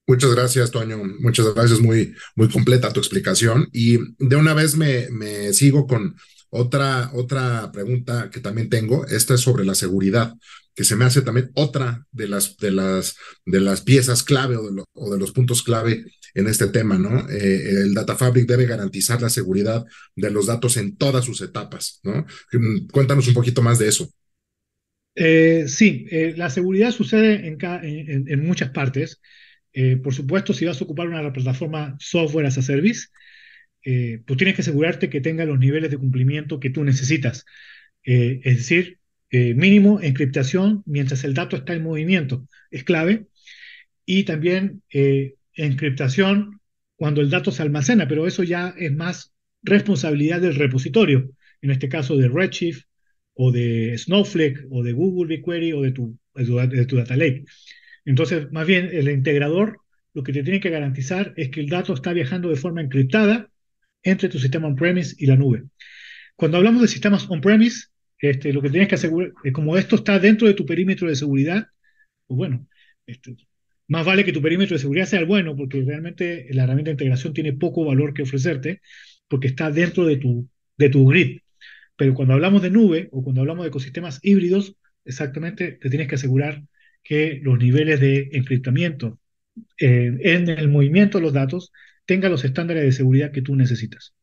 [0.07, 0.99] Muchas gracias, Toño.
[1.21, 1.81] Muchas gracias.
[1.81, 3.69] Muy, muy completa tu explicación.
[3.73, 6.17] Y de una vez me, me sigo con
[6.51, 9.07] otra, otra pregunta que también tengo.
[9.07, 10.35] Esta es sobre la seguridad,
[10.75, 15.11] que se me hace también otra de las, de las, de las piezas clave o
[15.11, 17.29] de, los puntos clave en este tema, ¿no?
[17.31, 19.85] Eh, el Data Fabric debe garantizar la seguridad
[20.17, 22.27] de los datos en todas sus etapas, ¿no?
[22.91, 24.11] Cuéntanos un poquito más de eso.
[25.15, 29.21] Eh, sí, eh, la seguridad sucede en, en, en muchas partes.
[29.73, 33.09] Eh, por supuesto, si vas a ocupar una plataforma software as a service,
[33.85, 37.45] eh, tú tienes que asegurarte que tenga los niveles de cumplimiento que tú necesitas.
[38.05, 38.99] Eh, es decir,
[39.31, 43.29] mínimo encriptación mientras el dato está en movimiento es clave.
[44.05, 44.83] Y también
[45.55, 46.61] encriptación
[46.97, 51.31] cuando el dato se almacena, pero eso ya es más responsabilidad del repositorio,
[51.63, 52.85] en este caso de Redshift
[53.33, 57.45] o de Snowflake o de Google BigQuery o de de tu Data Lake.
[58.05, 59.81] Entonces, más bien, el integrador
[60.15, 63.51] lo que te tiene que garantizar es que el dato está viajando de forma encriptada
[64.03, 65.65] entre tu sistema on-premise y la nube.
[66.37, 67.87] Cuando hablamos de sistemas on-premise,
[68.19, 71.17] este, lo que tienes que asegurar, es como esto está dentro de tu perímetro de
[71.17, 71.67] seguridad,
[72.27, 72.69] pues bueno,
[73.07, 73.37] este,
[73.89, 76.95] más vale que tu perímetro de seguridad sea el bueno, porque realmente la herramienta de
[76.95, 78.81] integración tiene poco valor que ofrecerte,
[79.29, 81.41] porque está dentro de tu, de tu grid.
[81.97, 86.15] Pero cuando hablamos de nube o cuando hablamos de ecosistemas híbridos, exactamente te tienes que
[86.17, 86.63] asegurar
[87.03, 89.19] que los niveles de encriptamiento
[89.79, 91.73] eh, en el movimiento de los datos
[92.07, 94.15] tengan los estándares de seguridad que tú necesitas.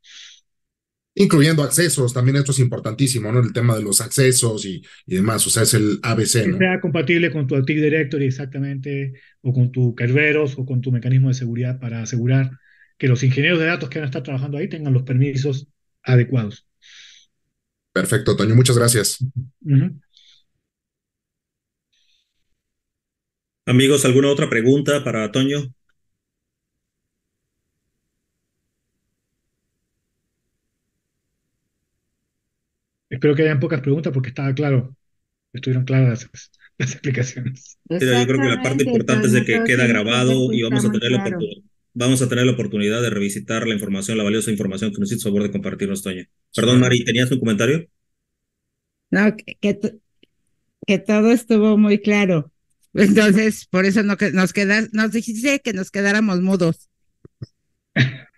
[1.15, 3.39] Incluyendo accesos, también esto es importantísimo, ¿no?
[3.39, 6.57] El tema de los accesos y, y demás, o sea, es el ABC, ¿no?
[6.57, 10.91] Que sea compatible con tu Active Directory exactamente, o con tu Kerberos, o con tu
[10.91, 12.51] mecanismo de seguridad para asegurar
[12.97, 15.67] que los ingenieros de datos que van a estar trabajando ahí tengan los permisos
[16.03, 16.67] adecuados.
[17.91, 19.17] Perfecto, Toño, muchas gracias.
[23.69, 25.59] Amigos, ¿alguna otra pregunta para Toño?
[33.11, 34.95] Espero que hayan pocas preguntas porque estaba claro,
[35.53, 36.27] estuvieron claras
[36.79, 37.77] las, explicaciones.
[37.87, 40.91] Pero yo creo que la parte importante es de que queda grabado y vamos a
[40.91, 41.39] tener la
[41.93, 45.29] vamos a tener la oportunidad de revisitar la información, la valiosa información que nos hizo
[45.29, 46.25] favor de compartirnos, Toño.
[46.55, 47.87] Perdón, Mari, ¿tenías un comentario?
[49.11, 49.79] No, que,
[50.87, 52.51] que todo estuvo muy claro.
[52.99, 56.89] Entonces, por eso no, nos, queda, nos dijiste que nos quedáramos mudos.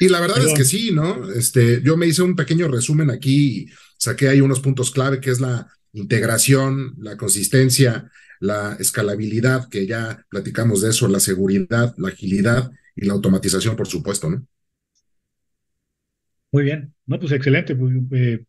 [0.00, 1.30] Y la verdad es que sí, ¿no?
[1.30, 3.66] Este, yo me hice un pequeño resumen aquí y
[3.96, 10.26] saqué ahí unos puntos clave, que es la integración, la consistencia, la escalabilidad, que ya
[10.30, 14.44] platicamos de eso, la seguridad, la agilidad y la automatización, por supuesto, ¿no?
[16.50, 17.76] Muy bien, no, pues excelente.
[17.76, 18.44] Pues, eh,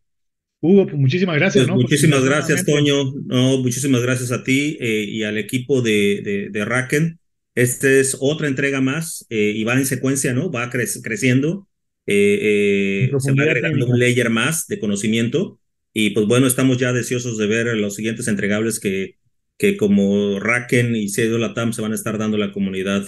[0.59, 1.67] Hugo, pues muchísimas gracias.
[1.67, 3.13] Pues muchísimas gracias, Toño.
[3.25, 7.19] No, muchísimas gracias a ti eh, y al equipo de, de, de Raken.
[7.53, 10.51] Esta es otra entrega más eh, y va en secuencia, ¿no?
[10.51, 11.67] Va creciendo.
[12.07, 15.59] Eh, se va agregando un layer más de conocimiento.
[15.93, 19.15] Y pues bueno, estamos ya deseosos de ver los siguientes entregables que,
[19.57, 23.07] que como Raken y CEDO Latam se van a estar dando la comunidad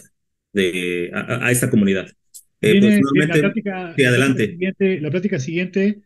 [0.54, 2.12] de, a, esta comunidad.
[2.60, 4.58] pues, la plática, adelante.
[4.80, 6.02] la plática siguiente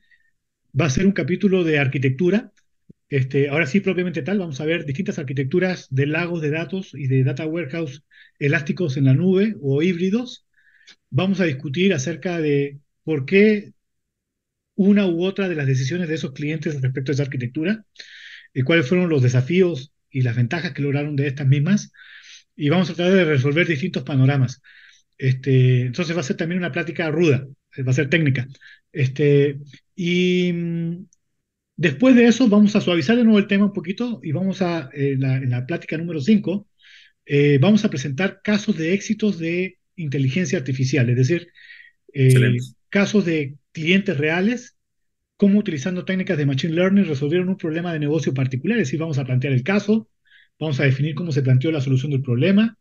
[0.80, 2.52] va a ser un capítulo de arquitectura.
[3.10, 7.08] Este, ahora sí, propiamente tal, vamos a ver distintas arquitecturas de lagos de datos y
[7.08, 8.04] de data warehouse
[8.40, 10.48] elásticos en la nube o híbridos.
[11.10, 13.74] Vamos a discutir acerca de por qué
[14.76, 17.86] una u otra de las decisiones de esos clientes respecto a esa arquitectura,
[18.54, 21.92] y cuáles fueron los desafíos y las ventajas que lograron de estas mismas,
[22.56, 24.62] y vamos a tratar de resolver distintos panoramas.
[25.18, 27.48] Este, entonces va a ser también una plática ruda,
[27.86, 28.48] va a ser técnica.
[28.92, 29.60] Este,
[29.96, 31.06] y mm,
[31.76, 34.90] después de eso vamos a suavizar de nuevo el tema un poquito y vamos a,
[34.94, 36.68] en la, plática número 5,
[37.26, 41.48] eh, vamos a presentar casos de éxitos de inteligencia artificial, es decir,
[42.14, 42.58] eh,
[42.90, 44.78] casos de clientes reales,
[45.38, 49.18] cómo utilizando técnicas de Machine Learning resolvieron un problema de negocio particular, es decir, vamos
[49.18, 50.10] a plantear el caso,
[50.60, 52.78] vamos a definir cómo se planteó la solución del problema,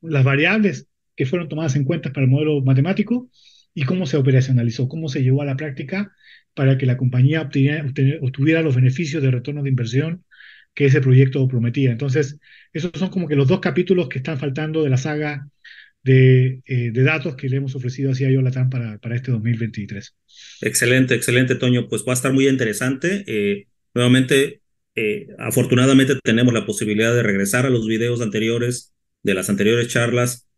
[0.00, 3.30] las variables que fueron tomadas en cuenta para el modelo matemático
[3.74, 6.12] y cómo se operacionalizó, cómo se llevó a la práctica
[6.54, 10.24] para que la compañía obtuviera, los beneficios de retorno de inversión
[10.74, 11.90] que ese proyecto prometía.
[11.90, 12.38] Entonces,
[12.72, 15.48] esos son como que los dos capítulos que están faltando de la saga
[16.02, 20.14] de, eh, datos que le hemos ofrecido a yo Latam para, para este 2023.
[20.62, 21.88] Excelente, excelente, Toño.
[21.88, 23.24] Pues va a estar muy interesante.
[23.26, 24.60] Eh, nuevamente,
[24.94, 30.49] eh, afortunadamente tenemos la posibilidad de regresar a los videos anteriores de las anteriores charlas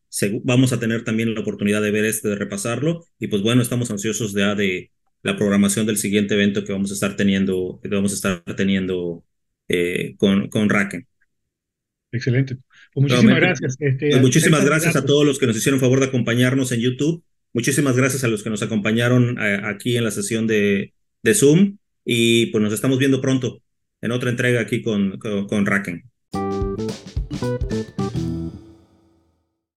[0.45, 3.05] vamos a tener también la oportunidad de ver este, de repasarlo.
[3.19, 4.91] Y pues bueno, estamos ansiosos ya de,
[5.23, 9.25] la programación del siguiente evento que vamos a estar teniendo, que vamos a estar teniendo
[9.69, 11.07] eh, con, con Raken.
[12.11, 12.57] Excelente.
[12.93, 13.77] Pues muchísimas gracias.
[13.79, 17.25] Este, pues muchísimas gracias a todos los que nos hicieron favor de acompañarnos en YouTube.
[17.55, 20.93] Muchísimas gracias a los que nos acompañaron eh, aquí en la sesión de,
[21.23, 23.63] de Zoom y pues nos estamos viendo pronto
[24.01, 26.12] en otra entrega aquí con, con, con Raken.